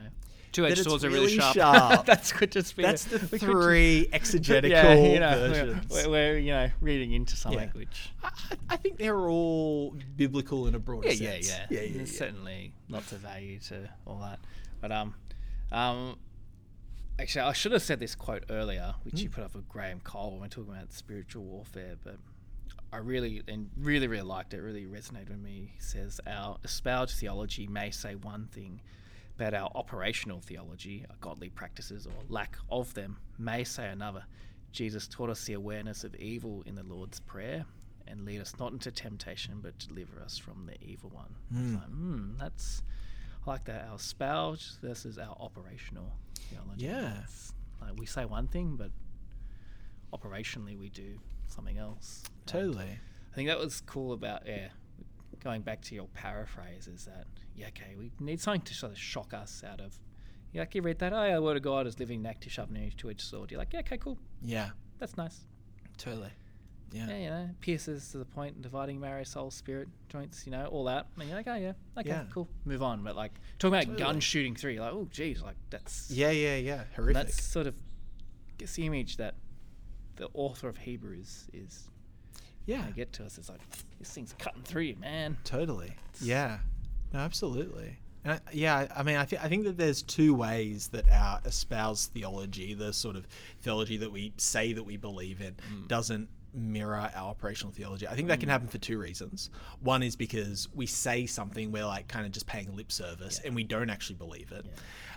[0.53, 1.55] two-edged swords are really really sharp.
[1.55, 2.05] sharp.
[2.11, 2.83] that's could just be.
[2.83, 5.85] that's the three exegetical yeah, you know, versions.
[5.89, 7.57] we're, we're, you know reading into some Yeah.
[7.59, 8.13] language.
[8.23, 8.29] I,
[8.69, 11.49] I- think they're all biblical in a broader Yeah, yeah, sense.
[11.49, 11.65] yeah.
[11.71, 12.19] yeah, yeah, There's yeah.
[12.19, 14.39] certainly lots of value to all that.
[14.79, 15.13] But um,
[15.73, 16.15] um,
[17.19, 19.23] actually, I should have said this quote earlier, which Hmm.
[19.23, 21.95] you put up with Graham Cole when we're talking about spiritual warfare.
[22.03, 22.17] But
[22.91, 24.61] I really and really, really liked it.
[24.61, 25.71] Really resonated with me.
[25.75, 28.81] He says our espoused theology may say one thing,
[29.37, 34.25] but our operational theology, our godly practices or lack of them, may say another.
[34.71, 37.65] Jesus taught us the awareness of evil in the Lord's Prayer
[38.07, 41.33] and lead us not into temptation, but deliver us from the evil one.
[41.51, 42.83] It's like, hmm, that's
[43.45, 43.87] I like that.
[43.89, 46.13] Our spouse versus our operational
[46.45, 46.85] theology.
[46.85, 47.21] Yeah.
[47.23, 48.91] It's like we say one thing, but
[50.13, 52.23] operationally we do something else.
[52.25, 52.99] And Totally.
[53.31, 54.69] I think that was cool about yeah.
[55.43, 58.97] Going back to your paraphrase is that yeah okay we need something to sort of
[58.97, 59.97] shock us out of
[60.51, 62.49] yeah like you read that oh yeah the word of God is living neck to
[62.49, 65.45] sharp two edged sword you're like yeah okay cool Yeah, that's nice
[65.97, 66.31] totally.
[66.95, 67.07] Yeah.
[67.07, 70.85] yeah you know pierces to the point dividing marrow soul spirit joints you know all
[70.85, 72.23] that and you're like oh yeah okay Yeah.
[72.33, 73.99] cool move on but like talking about Totally.
[73.99, 76.83] gun shooting through you're like oh geez like that's Yeah, yeah, yeah.
[76.95, 77.13] Horrific.
[77.15, 77.75] that's sort of
[78.57, 79.35] gets the image that
[80.15, 81.89] the author of Hebrews is
[82.65, 83.37] yeah, get to us.
[83.37, 83.59] It's like
[83.99, 85.37] this thing's cutting through you, man.
[85.43, 85.91] totally.
[86.19, 86.57] Yeah.
[87.13, 87.99] No, absolutely.
[88.23, 91.39] And I, yeah, I mean, I think I think that there's two ways that our
[91.45, 93.27] espoused theology, the sort of
[93.61, 95.87] theology that we say that we believe in, mm.
[95.87, 98.07] doesn't mirror our operational theology.
[98.07, 99.49] I think that can happen for two reasons.
[99.81, 103.55] One is because we say something, we're like kind of just paying lip service, and
[103.55, 104.65] we don't actually believe it.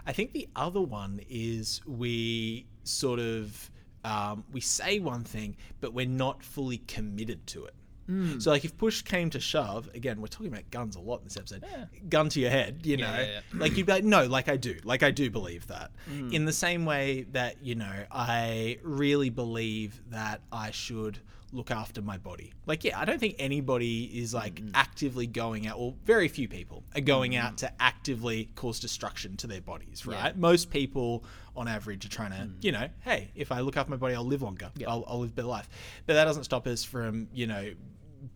[0.06, 3.70] I think the other one is we sort of
[4.04, 7.74] um, we say one thing, but we're not fully committed to it.
[8.08, 8.40] Mm.
[8.40, 11.24] So, like, if push came to shove, again, we're talking about guns a lot in
[11.24, 11.64] this episode.
[11.70, 11.84] Yeah.
[12.08, 13.40] Gun to your head, you know, yeah, yeah.
[13.54, 15.90] like you'd be like, no, like I do, like I do believe that.
[16.10, 16.32] Mm.
[16.32, 21.18] In the same way that you know, I really believe that I should
[21.52, 22.52] look after my body.
[22.66, 24.70] Like, yeah, I don't think anybody is like mm-hmm.
[24.74, 27.66] actively going out, or very few people are going out mm-hmm.
[27.66, 30.36] to actively cause destruction to their bodies, right?
[30.36, 31.24] Most people,
[31.56, 32.52] on average, are trying to, mm.
[32.62, 35.30] you know, hey, if I look after my body, I'll live longer, I'll, I'll live
[35.30, 35.68] a better life.
[36.06, 37.70] But that doesn't stop us from, you know,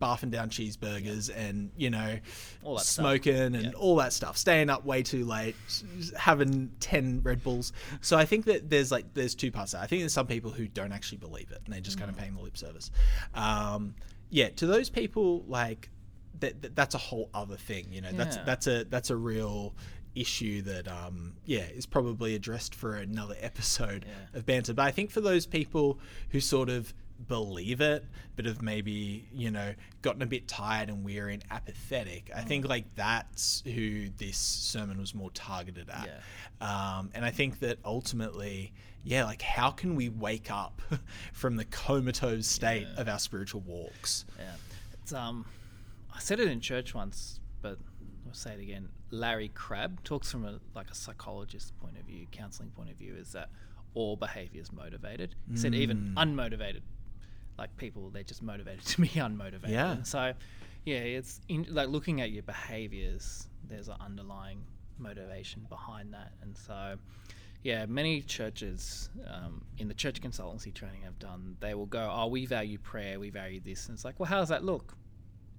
[0.01, 2.17] barfing down cheeseburgers and you know
[2.63, 3.03] All that stuff.
[3.05, 5.55] smoking and all that stuff staying up way too late
[6.17, 9.81] having 10 red bulls so i think that there's like there's two parts there.
[9.81, 12.13] i think there's some people who don't actually believe it and they're just kind Mm.
[12.15, 12.91] of paying the lip service
[13.33, 13.95] um,
[14.29, 15.89] yeah to those people like
[16.39, 18.43] that, that that's a whole other thing you know that's Yeah.
[18.43, 19.73] that's a that's a real
[20.15, 24.37] issue that um yeah is probably addressed for another episode Yeah.
[24.39, 26.93] of banter but i think for those people who sort of
[27.27, 28.03] believe it
[28.35, 32.47] but have maybe you know gotten a bit tired and weary and apathetic i Mm.
[32.47, 36.21] think like that's who this sermon was more targeted at
[36.61, 40.81] um, and i think that ultimately yeah like how can we wake up
[41.33, 44.45] from the comatose state of our spiritual walks Yeah,
[45.01, 45.45] it's um,
[46.15, 47.79] I said it in church once, but
[48.27, 48.87] I'll say it again.
[49.09, 53.15] Larry Crabb talks from a like a psychologist's point of view, counseling point of view,
[53.15, 53.49] is that
[53.95, 55.35] all behavior is motivated.
[55.51, 56.35] He said even Mm.
[56.35, 56.81] unmotivated,
[57.57, 59.69] like people, they're just motivated to be unmotivated.
[59.69, 60.03] Yeah.
[60.03, 60.33] So,
[60.85, 63.47] yeah, it's in, like looking at your behaviors.
[63.69, 64.63] There's an underlying
[64.97, 66.95] motivation behind that, and so.
[67.63, 72.27] Yeah, many churches um, in the church consultancy training I've done, they will go, "Oh,
[72.27, 74.97] we value prayer, we value this," and it's like, "Well, how does that look?"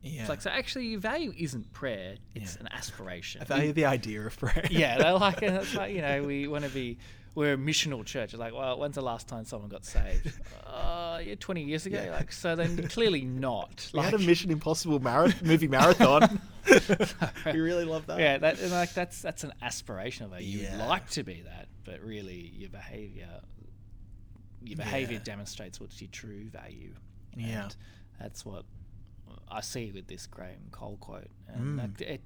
[0.03, 2.61] yeah It's like, so actually, your value isn't prayer; it's Yeah.
[2.61, 3.41] an aspiration.
[3.41, 5.51] i value the idea of prayer yeah, they like it.
[5.63, 6.99] It's like you know, we want to be.
[7.35, 8.33] We're a missional church.
[8.35, 10.33] Like, well, when's the last time someone got saved?
[10.75, 12.03] Uh, yeah, twenty years ago.
[12.05, 12.11] Yeah.
[12.17, 13.89] Like, so then clearly not.
[13.93, 14.99] we Like, had a mission impossible
[15.45, 16.41] movie marathon
[17.47, 18.19] we really love that.
[18.19, 20.43] Yeah, that and like that's that's an aspiration of it.
[20.43, 20.77] You Yeah.
[20.79, 23.29] would like to be that, but really your behavior
[24.65, 26.95] your behavior demonstrates what's your true value.
[27.37, 27.69] Yeah.
[28.19, 28.65] That's what
[29.49, 31.31] I see with this Graham Cole quote.
[31.47, 31.97] And Mm.
[31.99, 32.21] that, it,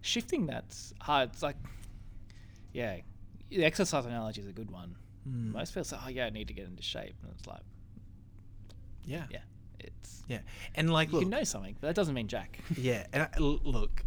[0.00, 1.30] shifting that's hard.
[1.32, 1.56] It's like,
[2.72, 2.96] yeah,
[3.50, 4.96] the exercise analogy is a good one.
[5.28, 5.52] Mm.
[5.52, 7.62] Most people say, "Oh yeah, I need to get into shape," and it's like,
[9.04, 9.24] Yeah.
[9.30, 9.40] yeah,
[9.80, 10.40] it's Yeah.
[10.74, 12.58] And like, you look, can know something, but that doesn't mean jack.
[12.76, 14.02] Yeah, and I, look,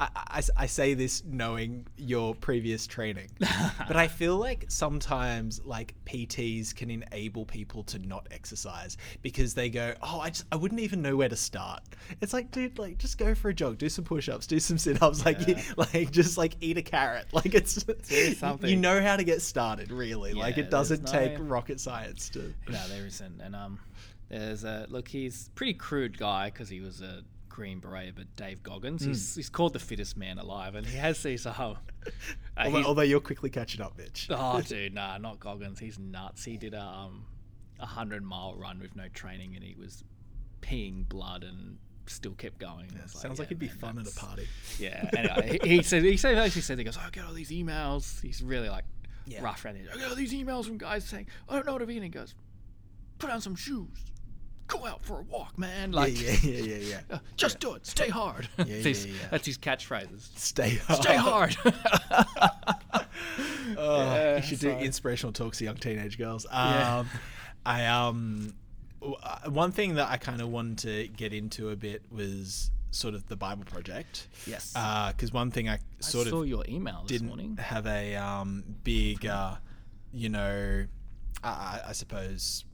[0.00, 5.94] I, I, I say this knowing your previous training, but I feel like sometimes like
[6.06, 10.80] PTs can enable people to not exercise because they go, oh, I just I wouldn't
[10.80, 11.82] even know where to start.
[12.22, 15.24] It's like, dude, like just go for a jog, do some push-ups, do some sit-ups,
[15.26, 15.62] like Yeah.
[15.76, 17.84] like just like eat a carrot, like it's
[18.38, 18.70] something.
[18.70, 20.32] you know how to get started, really.
[20.32, 22.54] like it doesn't there's take rocket science to.
[22.68, 23.40] No, there isn't.
[23.40, 23.78] And um,
[24.30, 25.08] there's a look.
[25.08, 27.22] He's pretty crude guy because he was a
[27.60, 29.04] Green Beret, but Dave Goggins.
[29.04, 31.44] He's, he's called the fittest man alive, and he has these.
[31.44, 31.74] Uh, uh,
[32.56, 34.28] Although, although you're quickly catching up, bitch.
[34.30, 35.78] oh, dude, nah, not Goggins.
[35.78, 36.42] He's nuts.
[36.42, 37.26] He did a um,
[37.78, 40.04] hundred mile run with no training, and he was
[40.62, 42.86] peeing blood and still kept going.
[43.02, 44.48] Was Sounds yeah, like it'd be man, fun at a party.
[44.78, 45.10] Yeah.
[45.14, 47.50] Anyway, he he said he said actually said he goes, oh, I get all these
[47.50, 48.22] emails.
[48.22, 48.84] He's really like
[49.26, 49.42] Yeah.
[49.42, 51.80] rough around the I get all these emails from guys saying, I don't know what
[51.80, 51.96] to be.
[51.96, 52.34] And he goes,
[53.18, 54.09] put on some shoes,
[54.70, 55.92] go out for a walk, man.
[55.92, 57.00] Like, yeah, yeah, yeah, yeah.
[57.16, 58.48] "Uh, just do it, stay hard.
[58.58, 59.12] yeah, That's his- yeah.
[59.30, 60.28] That's his catchphrases.
[60.38, 61.02] Stay hard.
[61.02, 61.56] Stay hard.
[63.76, 66.46] Oh, Yeah, you should do inspirational talks to young teenage girls.
[66.50, 66.98] Yeah.
[67.00, 67.08] Um,
[67.64, 68.54] I um,
[69.02, 73.14] uh, one thing that I kind of wanted to get into a bit was sort
[73.14, 74.26] of the Bible project.
[74.46, 74.72] yes.
[74.74, 77.56] Uh, because one thing I I sort saw of your email this didn't morning.
[77.58, 79.56] have a um, big, uh,
[80.12, 80.86] you know,
[81.44, 82.64] I, I suppose.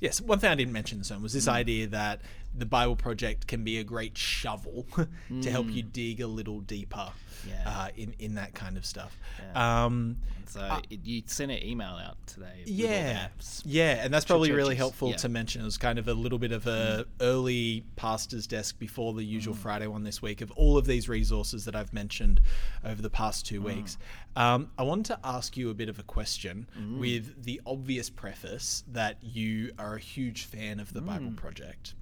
[0.00, 1.52] Yes, one thing I didn't mention sermon was this Mm.
[1.52, 2.22] idea that
[2.54, 4.86] the Bible project can be a great shovel
[5.42, 5.74] to help Mm.
[5.74, 7.10] you dig a little deeper
[7.48, 7.62] Yeah.
[7.66, 9.16] uh, in in that kind of stuff.
[9.38, 9.84] Yeah.
[9.84, 12.64] Um, So uh, it, you sent an email out today.
[12.64, 13.28] with all the yeah,
[13.64, 15.16] yeah, and that's probably really helpful yeah.
[15.18, 15.62] to mention.
[15.62, 19.28] It was kind of a little bit of a early pastor's desk before the Mm.
[19.30, 22.40] usual Friday one this week of all of these resources that I've mentioned
[22.84, 23.48] over the past Mm.
[23.48, 23.96] two weeks.
[24.34, 26.98] Um, I wanted to ask you a bit of a question Mm.
[26.98, 31.06] with the obvious preface that you are a huge fan of the Mm.
[31.06, 31.94] Bible Project.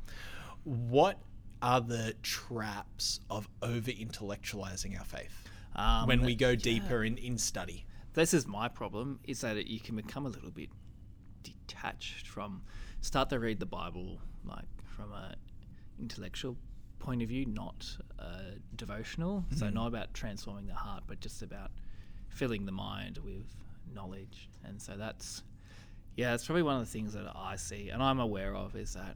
[0.68, 1.18] What
[1.62, 6.56] are the traps of over intellectualizing our faith Um, when we go yeah.
[6.56, 7.84] deeper in, in study?
[8.14, 10.70] this is my problem is that you can become a little bit
[11.44, 12.62] detached from
[13.00, 15.34] start to read the bible like from a
[16.00, 16.56] intellectual
[16.98, 17.86] point of view not
[18.18, 18.40] uh,
[18.74, 21.70] devotional so not about transforming the heart but just about
[22.28, 23.46] filling the mind with
[23.94, 25.44] knowledge and so that's
[26.16, 28.94] yeah that's probably one of the things that i see and i'm aware of is
[28.94, 29.14] that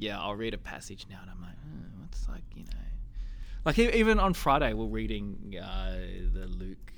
[0.00, 2.70] yeah i'll read a passage now and i'm like hmm, what's like you know?
[3.64, 5.92] Like even on Friday, we're reading uh,
[6.32, 6.92] the Luke,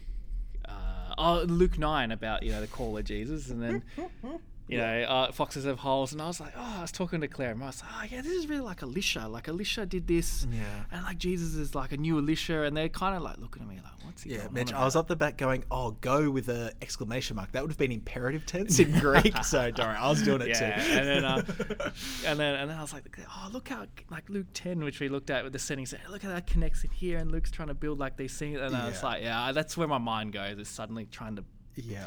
[0.69, 3.83] uh, oh Luke nine about you know the call of Jesus, and then
[4.69, 7.29] you know uh, foxes have holes, and I was like, oh, I was talking to
[7.29, 9.29] Claire, and I was like, oh yeah, this is really like Elisha.
[9.29, 10.61] Like Elisha did this, Yeah.
[10.91, 12.63] and like Jesus is like a new Elisha.
[12.63, 14.35] and they're kind of like looking at me like, what's he?
[14.35, 17.63] Yeah, Mitch, I was up the back going, "Oh, go with a exclamation mark." That
[17.63, 19.37] would have been imperative tense in Greek.
[19.45, 20.91] so don't worry, I was doing it yeah, too.
[20.93, 21.43] and then uh,
[22.27, 25.09] and then and then I was like, oh look how like Luke ten, which we
[25.09, 27.75] looked at with the settings, look how that connects in here, and Luke's trying to
[27.75, 30.69] build like these things, and I was like, yeah, that's where my mind goes, is
[30.69, 31.45] suddenly trying to
[31.75, 32.05] yeah,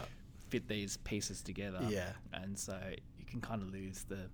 [0.50, 1.80] fit these pieces together.
[1.90, 2.12] Yeah.
[2.34, 2.78] and so
[3.20, 4.30] you can kind of lose the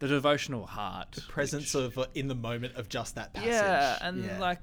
[0.00, 3.50] the devotional heart, the presence which- of uh, in the moment of just that passage.
[3.50, 4.38] yeah, and Yeah.
[4.38, 4.58] like.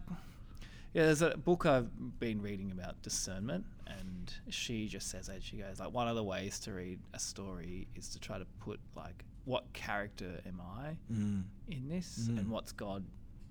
[0.94, 5.56] Yeah, there's a book I've been reading about discernment, and she just says that she
[5.56, 8.78] goes like one of the ways to read a story is to try to put
[8.94, 11.44] like what character am I Mm.
[11.70, 12.40] in this, Mm.
[12.40, 13.06] and what's God,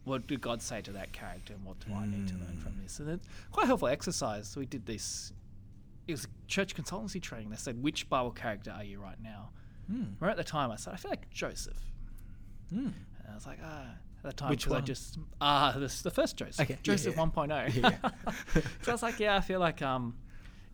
[0.04, 2.62] what did God say to that character, and what do I need to learn Mm.
[2.62, 3.00] from this?
[3.00, 4.46] And it's quite a helpful exercise.
[4.46, 5.32] So we did this.
[6.06, 7.50] It was church consultancy training.
[7.50, 9.50] They said, "Which Bible character are you right now?"
[9.90, 10.14] Mm.
[10.20, 11.80] Right at the time, I said, "I feel like Joseph."
[12.72, 12.92] Mm.
[13.18, 16.10] And I was like, ah, at the time, Which 'cause I just ah, this the
[16.10, 17.22] first Joseph, Okay, Joseph yeah.
[17.22, 17.74] 1.0.
[17.74, 18.10] Yeah, yeah.
[18.82, 20.16] so I was like, yeah, I feel like um,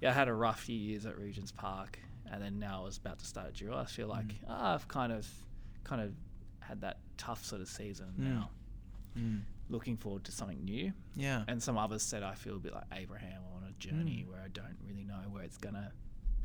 [0.01, 1.99] yeah, I had a rough few years at Regent's Park,
[2.31, 3.77] and then now I was about to start at Dural.
[3.77, 4.35] I feel like Mm.
[4.49, 5.27] ah, I've kind of,
[5.85, 6.13] kind of
[6.61, 8.25] had that tough sort of season Mm.
[8.25, 8.51] now.
[9.17, 9.41] Mm.
[9.69, 10.93] Looking forward to something new.
[11.17, 11.45] Yeah.
[11.49, 14.31] And some others said I feel a bit like Abraham on a journey Mm.
[14.31, 15.93] where I don't really know where it's gonna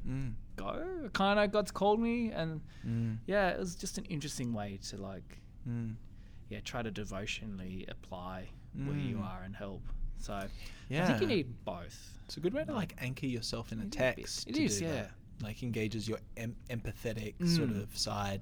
[0.07, 0.33] Mm.
[0.55, 1.09] go.
[1.13, 3.19] Kind of God's called me, and Mm.
[3.27, 5.95] yeah, it was just an interesting way to like Mm.
[6.49, 9.23] yeah, try to devotionally apply where you Mm.
[9.23, 9.83] are and help.
[10.17, 10.47] So
[10.89, 11.03] yeah.
[11.03, 12.17] I think you need both.
[12.25, 14.49] It's a good way to like anchor yourself in a It is a bit- text.
[14.49, 14.91] it to yeah.
[14.93, 15.11] that.
[15.41, 17.81] Like engages your em- empathetic sort Mm.
[17.83, 18.41] of side.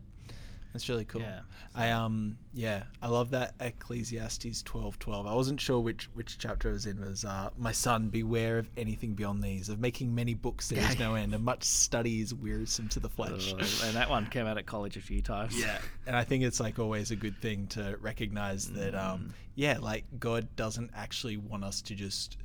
[0.74, 1.22] That's really cool.
[1.22, 1.40] Yeah.
[1.74, 5.26] I um yeah, I love that Ecclesiastes twelve twelve.
[5.26, 7.02] I wasn't sure which which chapter it was in.
[7.02, 10.88] It was uh, my son, beware of anything beyond these, of making many books there
[10.88, 13.52] is no end, and much study is wearisome to the flesh.
[13.84, 15.60] And that one came out at college a few times.
[15.60, 19.04] yeah, and I think it's like always a good thing to recognize that Mm.
[19.14, 22.38] um yeah, like God doesn't actually want us to just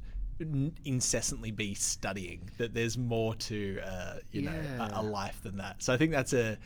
[0.85, 5.81] incessantly be studying that there's more to uh, you know a, a life than that
[5.81, 6.59] so i think that's a-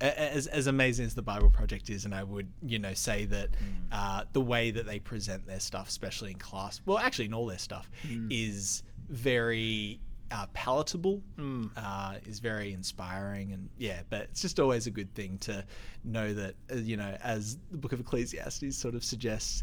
[0.00, 3.50] as, as amazing as the bible project is and i would you know say that
[3.52, 3.56] Mm.
[3.92, 7.46] uh, the way that they present their stuff especially in class well actually in all
[7.46, 8.28] their stuff Mm.
[8.30, 11.70] is very uh, palatable Mm.
[11.76, 15.64] uh, is very inspiring and yeah but it's just always a good thing to
[16.04, 19.62] know that uh, you know as the book of ecclesiastes sort of suggests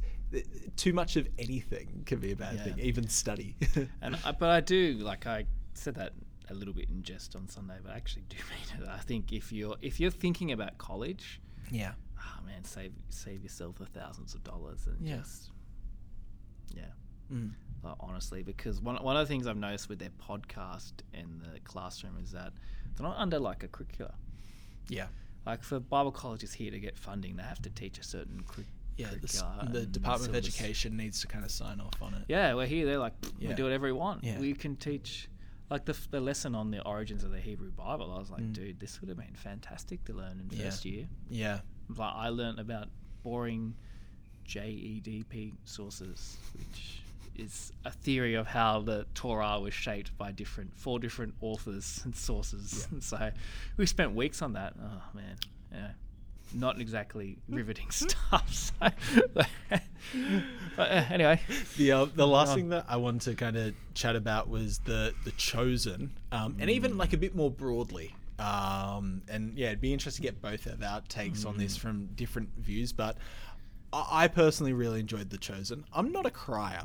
[0.76, 2.63] too much of anything can be a bad Yeah.
[2.65, 3.55] thing even study
[4.03, 6.13] And I, but I do like I said that
[6.50, 8.38] a little bit in jest on Sunday, but I actually do
[8.78, 8.89] mean it.
[8.89, 11.41] I think if you're if you're thinking about college,
[11.72, 15.18] yeah oh man, save save yourself the thousands of dollars and Yeah.
[15.18, 15.52] just
[16.76, 16.84] yeah.
[17.32, 17.52] Mm.
[17.86, 21.60] uh, honestly, because one one of the things I've noticed with their podcast and the
[21.62, 22.54] classroom is that
[22.95, 24.14] they're not under like a curricula.
[24.89, 25.08] yeah
[25.45, 28.64] Like for Bible colleges here to get funding, they have to teach a certain cur-
[28.97, 32.54] yeah curricula the department of education needs to kind of sign off on it Yeah,
[32.56, 32.86] we're here.
[32.86, 33.50] They're like, Yeah.
[33.50, 34.24] we do whatever we want.
[34.24, 34.39] Yeah.
[34.39, 35.30] We can teach,
[35.70, 38.11] like the, the lesson on the origins of the Hebrew Bible.
[38.15, 38.53] I was like, Mm.
[38.53, 40.65] dude, this would have been fantastic to learn in Yeah.
[40.65, 41.07] first year.
[41.30, 41.59] yeah
[41.95, 42.89] Like I learned about
[43.24, 43.76] boring
[44.47, 47.01] JEDP sources, which
[47.36, 52.15] is a theory of how the Torah was shaped by different four different authors and
[52.15, 52.88] sources.
[52.99, 53.32] so
[53.78, 54.74] we spent weeks on that.
[54.82, 55.36] Oh man,
[55.72, 55.91] yeah.
[56.54, 58.52] Not exactly riveting stuff.
[58.54, 58.74] So,
[59.34, 59.50] but
[60.78, 61.39] uh, anyway,
[61.78, 65.14] The uh, the last thing that I wanted to kind of chat about was the
[65.26, 68.16] the chosen, um, and even like a bit more broadly.
[68.39, 72.06] Um, and yeah, it'd be interesting to get both of our takes on this from
[72.16, 72.93] different views.
[72.93, 73.18] But
[73.91, 75.84] I, I personally really enjoyed the chosen.
[75.93, 76.84] I'm not a crier.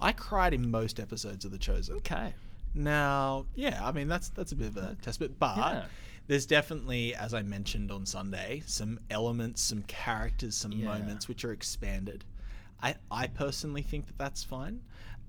[0.00, 1.96] I cried in most episodes of the chosen.
[1.96, 2.34] okay.
[2.76, 5.84] Now, yeah, I mean that's that's a bit of a test bit, but Yeah.
[6.26, 10.84] There's definitely, as I mentioned on Sunday, some elements, some characters, some Yeah.
[10.86, 12.24] moments which are expanded.
[12.82, 14.80] I I personally think that that's fine.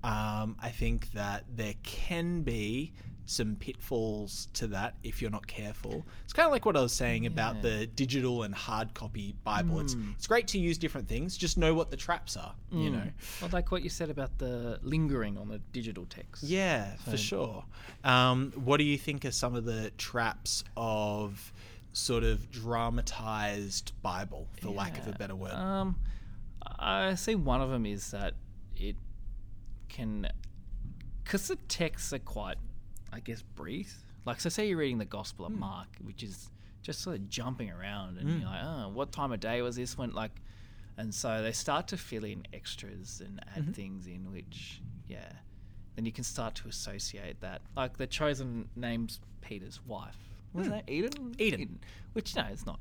[0.06, 2.92] Um, I think that there can be
[3.28, 6.06] some pitfalls to that if you're not careful.
[6.22, 9.80] It's kind of like what I was saying about the digital and hard copy Bible.
[9.80, 10.14] It's Mm.
[10.14, 11.36] it's great to use different things.
[11.36, 12.54] Just know what the traps are.
[12.70, 12.92] You Mm.
[12.92, 13.10] know.
[13.40, 16.44] Well, like what you said about the lingering on the digital text.
[16.44, 17.64] Yeah, for sure.
[18.04, 21.52] Um, what do you think are some of the traps of
[21.92, 25.52] sort of dramatized Bible, for lack of a better word?
[25.54, 25.96] Um,
[26.78, 28.34] I see one of them is that
[29.96, 30.28] can,
[31.24, 32.56] because the texts are quite,
[33.12, 34.04] I guess, brief.
[34.24, 36.50] Like, so say you're reading the Gospel of Mark, which is
[36.82, 38.40] just sort of jumping around, and Mm.
[38.40, 39.96] you're like, oh, what time of day was this?
[39.98, 40.32] When like,
[40.96, 43.72] and so they start to fill in extras and add Mm-hmm.
[43.72, 45.32] things in, which, yeah,
[45.94, 47.62] then you can start to associate that.
[47.76, 50.16] Like the chosen names Peter's wife.
[50.52, 50.72] Was Hmm.
[50.72, 51.34] that Eden?
[51.38, 51.80] Eden.
[52.14, 52.80] Which no, it's not.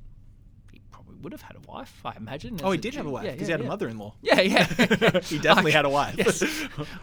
[1.05, 2.59] Probably would have had a wife, I imagine.
[2.63, 3.65] oh, he did have a wife because yeah, he had yeah.
[3.65, 4.15] a mother-in-law.
[4.21, 4.65] Yeah, yeah.
[5.21, 6.15] he definitely had a wife.
[6.17, 6.41] Yes.
[6.43, 6.47] I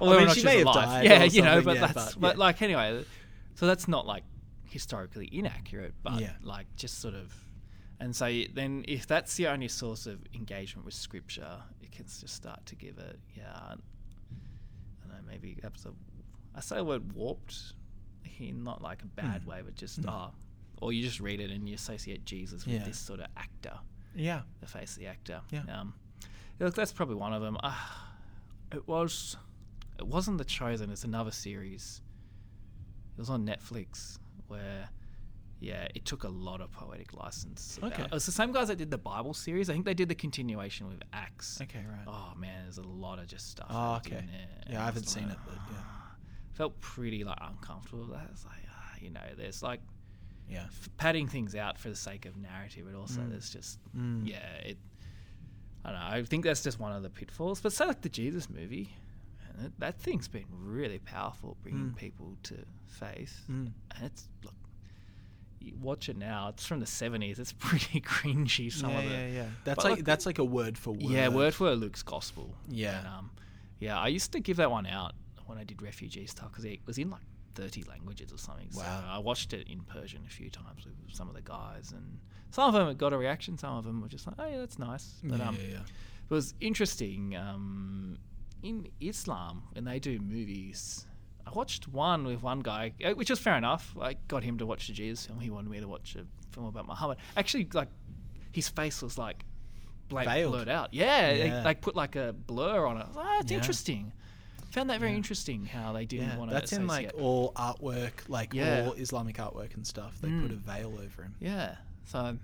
[0.01, 0.75] Although mean, not she may have alive.
[0.87, 3.05] died Yeah, you know, but that's but, like anyway,
[3.55, 4.25] so that's not like
[4.65, 7.33] historically inaccurate, but like just sort of.
[8.01, 12.31] And so then, if that's the only source of engagement with scripture, it can just
[12.31, 13.69] start to give it, yeah, I
[15.07, 15.91] don't know, maybe that's a,
[16.53, 17.75] I say the word warped,
[18.41, 19.47] in not like a bad Mm.
[19.47, 20.09] way, but just Mm.
[20.09, 20.31] ah,
[20.81, 22.85] or you just read it and you associate Jesus with Yeah.
[22.85, 23.79] this sort of actor
[24.15, 24.43] Yeah.
[24.61, 25.41] the face of the actor.
[25.51, 25.63] Yeah.
[25.73, 25.95] Um,
[26.59, 27.57] look, that's probably one of them.
[27.63, 27.75] Uh,
[28.73, 29.37] it was.
[29.99, 30.91] It wasn't the Chosen.
[30.91, 32.01] It's another series.
[33.17, 34.89] It was on Netflix where,
[35.61, 37.79] yeah, it took a lot of poetic license.
[37.83, 38.05] Okay.
[38.05, 39.69] It was the same guys that did the Bible series.
[39.69, 41.61] I think they did the continuation with Acts.
[41.61, 42.07] Okay, right.
[42.07, 43.67] Oh man, there's a lot of just stuff.
[43.71, 44.25] Oh, okay.
[44.69, 45.79] Yeah, I haven't seen like, it, but yeah.
[46.55, 48.07] Felt pretty like uncomfortable.
[48.07, 49.81] with That it's like, ah, you know, there's like
[50.49, 50.65] Yeah.
[50.65, 53.31] f- padding things out for the sake of narrative, but also Mm.
[53.31, 54.29] there's just Mm.
[54.29, 54.79] yeah, it.
[55.85, 56.07] I don't know.
[56.07, 57.61] I think that's just one of the pitfalls.
[57.61, 58.91] But say like the Jesus movie,
[59.49, 61.97] and it, that thing's been really powerful, bringing Mm.
[61.97, 63.45] people to faith.
[63.51, 63.73] Mm.
[63.97, 64.55] And it's look,
[65.61, 66.49] you watch it now.
[66.49, 67.39] It's from the seventies.
[67.39, 68.71] It's pretty cringy.
[68.73, 69.11] Some yeah, of it.
[69.11, 69.27] yeah.
[69.43, 71.03] yeah That's But like look- that's like a word for word.
[71.03, 72.55] Yeah, word for word Luke's gospel.
[72.69, 72.99] Yeah.
[72.99, 73.31] And, um,
[73.81, 73.99] yeah.
[73.99, 75.15] I used to give that one out
[75.47, 77.23] when I did refugee stuff because it was in like
[77.55, 78.71] thirty languages or something.
[78.71, 79.05] So Wow.
[79.11, 82.19] I watched it in Persian a few times with some of the guys, and
[82.51, 83.57] some of them got a reaction.
[83.59, 85.79] Some of them were just like, "Oh yeah, that's nice." But yeah, um, yeah, yeah.
[86.31, 87.37] it was interesting.
[87.37, 88.19] Um,
[88.63, 91.07] in Islam, when they do movies,
[91.47, 93.97] I watched one with one guy, uh, which was fair enough.
[94.01, 95.41] I got him to watch the Jesus film.
[95.41, 96.25] He wanted me to watch a
[96.55, 97.19] film about Muhammad.
[97.37, 97.89] Actually, like
[98.53, 99.45] his face was like
[100.11, 100.53] Veiled.
[100.53, 100.93] blurred out.
[100.93, 101.63] Yeah, they, Yeah.
[101.65, 103.07] like put like a blur on it.
[103.15, 104.13] Like, oh, it's interesting.
[104.73, 106.55] Found that very interesting how they didn't Yeah, want to.
[106.55, 108.85] that's in like all artwork, like Yeah.
[108.87, 110.19] all Islamic artwork and stuff.
[110.21, 111.35] They put a veil over him.
[111.41, 111.77] yeah.
[112.05, 112.39] So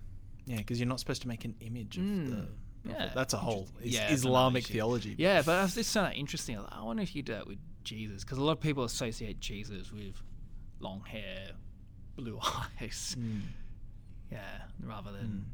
[0.47, 2.49] Yeah, because you're not supposed to make an image of Mm, the.
[2.91, 5.15] yeah, that's a whole is- Yeah, Islamic theology.
[5.19, 6.57] Yeah, but I was just found that interesting.
[6.57, 8.85] I like, I wonder if you do that with Jesus, because a lot of people
[8.85, 10.15] associate Jesus with
[10.81, 11.53] long hair,
[12.17, 12.39] blue
[12.81, 13.17] eyes.
[13.19, 13.41] Mm.
[14.31, 15.47] Yeah, rather than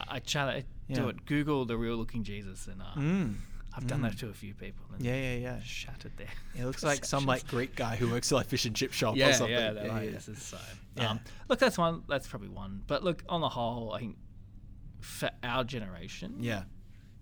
[0.00, 0.96] I, I to Yeah.
[0.96, 1.24] do it.
[1.26, 3.36] Google the real looking Jesus, and uh, Mm.
[3.76, 4.84] I've done that to a few people.
[4.94, 5.60] And Yeah, yeah, yeah.
[5.62, 6.28] shattered there.
[6.56, 9.16] It looks like some like Greek guy who works at like fish and chip shop
[9.16, 9.50] or something.
[9.50, 10.58] yeah, they're like, this is so.
[10.96, 11.10] Yeah.
[11.10, 12.02] Um, look, that's one.
[12.08, 12.82] That's probably one.
[12.86, 14.16] But look, on the whole, I think
[15.00, 16.62] for our generation yeah,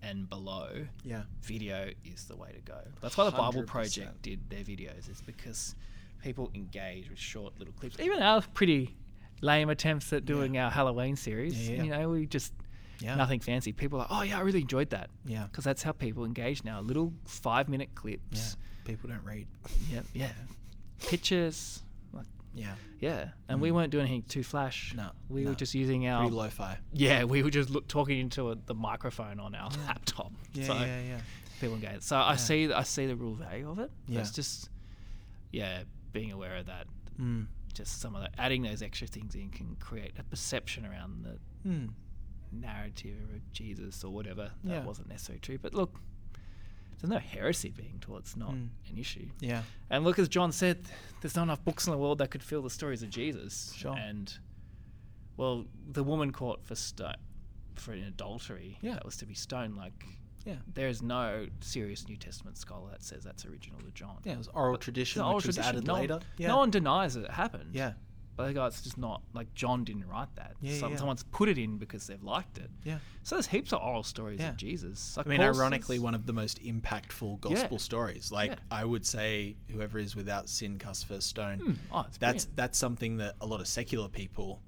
[0.01, 1.23] and below, yeah.
[1.41, 2.77] video is the way to go.
[3.01, 3.67] That's why the Bible 100%.
[3.67, 5.75] Project did their videos, is because
[6.21, 7.99] people engage with short little clips.
[7.99, 8.95] Even our pretty
[9.41, 11.83] lame attempts at doing our Halloween series, Yeah, yeah.
[11.83, 12.53] you know, we just
[12.99, 13.15] Yeah.
[13.15, 13.71] nothing fancy.
[13.73, 15.09] People are like, oh yeah, I really enjoyed that.
[15.25, 15.43] Yeah.
[15.45, 16.81] because that's how people engage now.
[16.81, 18.57] Little five minute clips.
[18.57, 19.47] Yeah, people don't read.
[19.91, 20.31] Yeah, yeah.
[21.07, 21.83] Pictures.
[22.13, 24.93] Like, Yeah, yeah, and we weren't doing anything too flash.
[24.93, 24.97] Mm.
[24.97, 25.49] No, we no.
[25.49, 26.77] were just using our pretty lo-fi.
[26.93, 30.31] yeah, we were just look, talking into a, the microphone on our laptop.
[30.53, 31.17] Yeah, so yeah, yeah.
[31.59, 32.03] people engage.
[32.03, 33.91] So I see I see the real value of it.
[34.07, 34.21] Yeah.
[34.21, 34.69] It's just
[35.51, 35.83] yeah,
[36.13, 36.87] being aware of that.
[37.19, 37.47] Mm.
[37.73, 41.39] Just some of the adding those extra things in can create a perception around the
[41.67, 41.89] Mm.
[42.61, 44.83] Narrative of Jesus or whatever that Yeah.
[44.85, 45.57] wasn't necessarily true.
[45.57, 45.99] But look,
[46.99, 48.19] there's no heresy being taught.
[48.19, 48.69] It's not Mm.
[48.89, 49.29] an issue.
[49.41, 50.87] Yeah, And look, as John said,
[51.21, 53.73] there's not enough books in the world that could fill the stories of Jesus.
[53.75, 53.97] Sure.
[53.97, 54.37] And
[55.37, 57.15] well, the woman caught for sto-
[57.75, 58.93] for an adultery Yeah.
[58.93, 59.75] that was to be stoned.
[59.75, 60.05] Like
[60.45, 64.19] yeah, there is no serious New Testament scholar that says that's original to John.
[64.25, 64.33] yeah.
[64.33, 65.75] It was oral tradition, The which old was tradition.
[65.77, 66.19] added no, later.
[66.37, 67.73] Yeah, no one denies that it happened.
[67.73, 67.93] yeah,
[68.35, 70.53] But they go, it's just not like John didn't write that.
[70.59, 70.97] Yeah, Some, yeah.
[70.97, 72.69] Someone's put it in because they've liked it.
[72.83, 72.97] yeah.
[73.21, 74.49] So there's heaps of oral stories Yeah.
[74.49, 75.15] of Jesus.
[75.15, 78.31] Like I mean, ironically, one of the most impactful gospel stories.
[78.31, 78.57] Like Yeah.
[78.71, 81.59] I would say, whoever is without sin cast first stone.
[81.59, 81.71] Hmm.
[81.91, 82.47] Oh, that's brilliant.
[82.55, 84.61] that's something that a lot of secular people.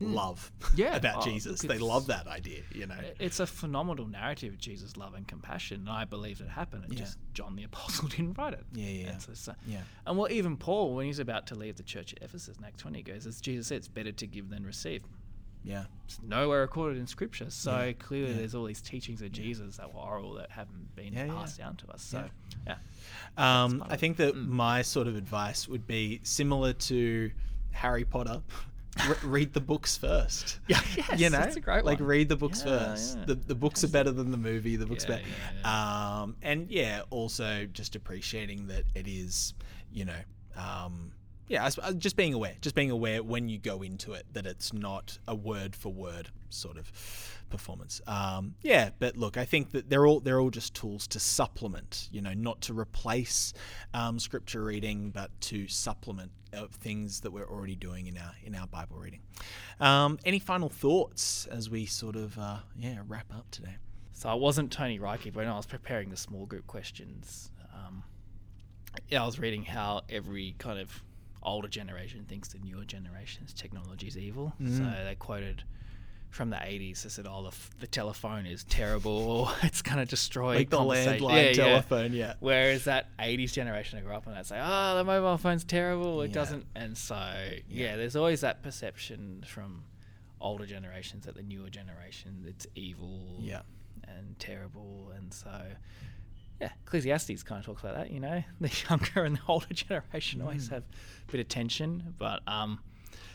[0.00, 0.50] Love.
[0.74, 0.96] Yeah.
[0.96, 2.62] about Oh, Jesus, they love that idea.
[2.74, 2.96] You know.
[3.18, 6.84] It's a phenomenal narrative of Jesus' love and compassion, and I believe it happened.
[6.84, 7.00] And Yeah.
[7.00, 8.64] just John the Apostle didn't write it.
[8.72, 9.82] Yeah, yeah, And, so, so- Yeah.
[10.06, 12.80] and well, even Paul, when he's about to leave the church at Ephesus in Acts
[12.82, 15.02] 20, he goes, as Jesus said, it's better to give than receive.
[15.62, 15.84] Yeah.
[16.06, 17.50] It's nowhere recorded in Scripture.
[17.50, 17.92] So Yeah.
[17.92, 18.38] clearly Yeah.
[18.38, 21.88] there's all these teachings of Jesus that were oral that haven't been passed down to
[21.90, 22.00] us.
[22.02, 22.30] So,
[22.66, 22.76] yeah.
[23.36, 24.48] Um, I think that Mm.
[24.48, 27.30] my sort of advice would be similar to
[27.72, 28.42] Harry Potter.
[29.08, 30.58] Re- read the books first.
[30.68, 32.08] Yeah, yes, you know, that's a great like one.
[32.08, 33.18] read the books Yeah, first.
[33.18, 33.24] yeah.
[33.26, 34.76] The the books are better than the movie.
[34.76, 35.24] The books Yeah, better.
[35.62, 39.54] yeah, Um, and yeah, also just appreciating that it is,
[39.92, 40.20] you know,
[40.56, 41.12] um,
[41.50, 44.72] yeah, uh, just being aware, just being aware when you go into it that it's
[44.72, 46.92] not a word for word sort of
[47.50, 48.00] performance.
[48.06, 52.08] Um, yeah, but look, I think that they're all they're all just tools to supplement,
[52.12, 53.52] you know, not to replace
[53.92, 58.54] um, scripture reading, but to supplement uh, things that we're already doing in our in
[58.54, 59.20] our Bible reading.
[59.80, 63.76] Um, any final thoughts as we sort of uh, yeah wrap up today?
[64.12, 68.04] So I wasn't Tony Reinke, but when I was preparing the small group questions, um,
[69.08, 71.02] yeah, I was reading how every kind of
[71.42, 74.52] older generation thinks the newer generation's technology is evil.
[74.60, 74.76] Mm.
[74.78, 75.62] So they quoted
[76.30, 79.50] from the 80s, they said, oh, the, f- the telephone is terrible.
[79.62, 81.52] it's going to destroy Like the landline Yeah, yeah.
[81.54, 82.34] telephone, yeah.
[82.38, 86.22] Whereas that 80s generation I grew up on, they'd say, oh, the mobile phone's terrible.
[86.22, 86.34] It Yeah.
[86.34, 86.66] doesn't.
[86.76, 87.20] And so,
[87.68, 89.82] yeah, there's always that perception from
[90.40, 93.62] older generations that the newer generation, it's evil Yeah.
[94.06, 95.10] and terrible.
[95.16, 95.50] And so,
[96.60, 100.42] yeah, Ecclesiastes kind of talks about that, you know, the younger and the older generation
[100.42, 100.72] always Mm.
[100.72, 100.82] have
[101.28, 102.14] a bit of tension.
[102.18, 102.80] But um,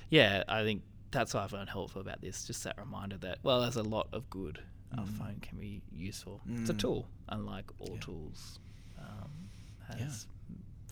[0.10, 3.62] yeah, I think that's what I found helpful about this, just that reminder that, well,
[3.62, 4.60] there's a lot of good.
[4.98, 6.42] Our phone can be useful.
[6.62, 6.78] It's a Mm.
[6.80, 8.60] tool, unlike all tools.
[8.98, 9.50] Um,
[9.90, 10.26] has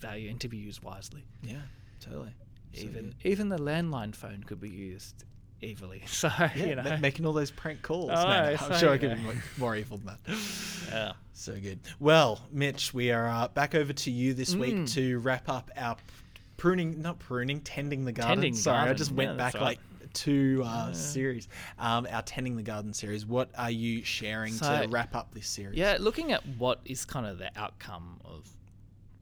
[0.00, 1.24] value and to be used wisely.
[1.42, 1.62] Yeah,
[2.00, 2.34] totally.
[2.74, 5.24] So even even the landline phone could be used
[5.62, 6.02] evilly.
[6.08, 8.10] So Yeah, you know, ma- making all those prank calls.
[8.12, 10.36] Oh, No, no, I'm so sure I could be more, more evil than that.
[10.90, 11.12] yeah.
[11.32, 11.80] So good.
[12.00, 14.92] Well, Mitch, we are uh, back over to you this week Mm.
[14.94, 15.96] to wrap up our
[16.56, 18.36] pruning, not pruning, tending the garden.
[18.36, 19.78] Tending Sorry, I just went that's back right.
[20.02, 21.48] like two uh, series.
[21.78, 23.26] Um, our tending the garden series.
[23.26, 25.76] What are you sharing to wrap up this series?
[25.76, 28.48] Yeah, looking at what is kind of the outcome of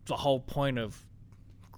[0.04, 1.02] the whole point of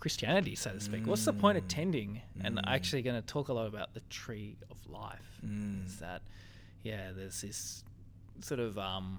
[0.05, 1.07] Christianity, so to speak.
[1.07, 1.62] What's the point Mm.
[1.62, 2.20] of tending?
[2.42, 5.40] And actually going to talk a lot about the tree of life.
[5.42, 5.86] Mm.
[5.86, 6.20] Is that,
[6.82, 7.82] yeah, there's this
[8.42, 9.18] sort of, um,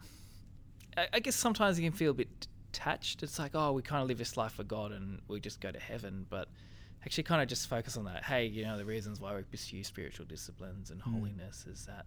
[0.95, 2.29] I, I guess sometimes you can feel a bit
[2.71, 3.23] detached.
[3.23, 5.71] It's like, oh, we kind of live this life for God and we just go
[5.71, 6.27] to heaven.
[6.29, 6.49] But
[7.03, 8.23] actually, kind of just focus on that.
[8.23, 12.05] Hey, you know, the reasons why we pursue spiritual disciplines and holiness is that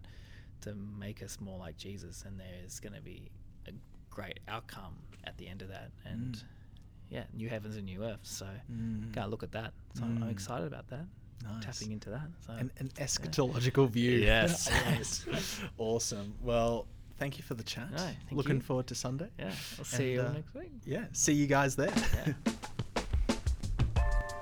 [0.61, 3.29] to make us more like Jesus, and there's going to be
[3.67, 3.71] a
[4.09, 5.91] great outcome at the end of that.
[6.05, 6.43] And Mm.
[7.09, 8.19] Yeah, new heavens and new earth.
[8.23, 9.11] So Mm.
[9.13, 9.73] gotta look at that.
[9.95, 10.31] So I'm- I'm Mm.
[10.31, 11.05] excited about that.
[11.43, 11.63] Nice.
[11.65, 12.27] Tapping into that.
[12.45, 14.19] So An, an eschatological view.
[14.33, 14.67] Yes,
[15.27, 15.59] yes.
[15.77, 16.33] awesome.
[16.41, 16.85] Well,
[17.17, 17.89] thank you for the chat.
[17.91, 18.61] No, thank Looking you.
[18.61, 19.29] forward to Sunday.
[19.39, 20.71] yeah, I'll see And, you uh, next week.
[20.85, 21.05] Yeah.
[21.13, 21.93] See you guys there.
[22.15, 22.33] Yeah.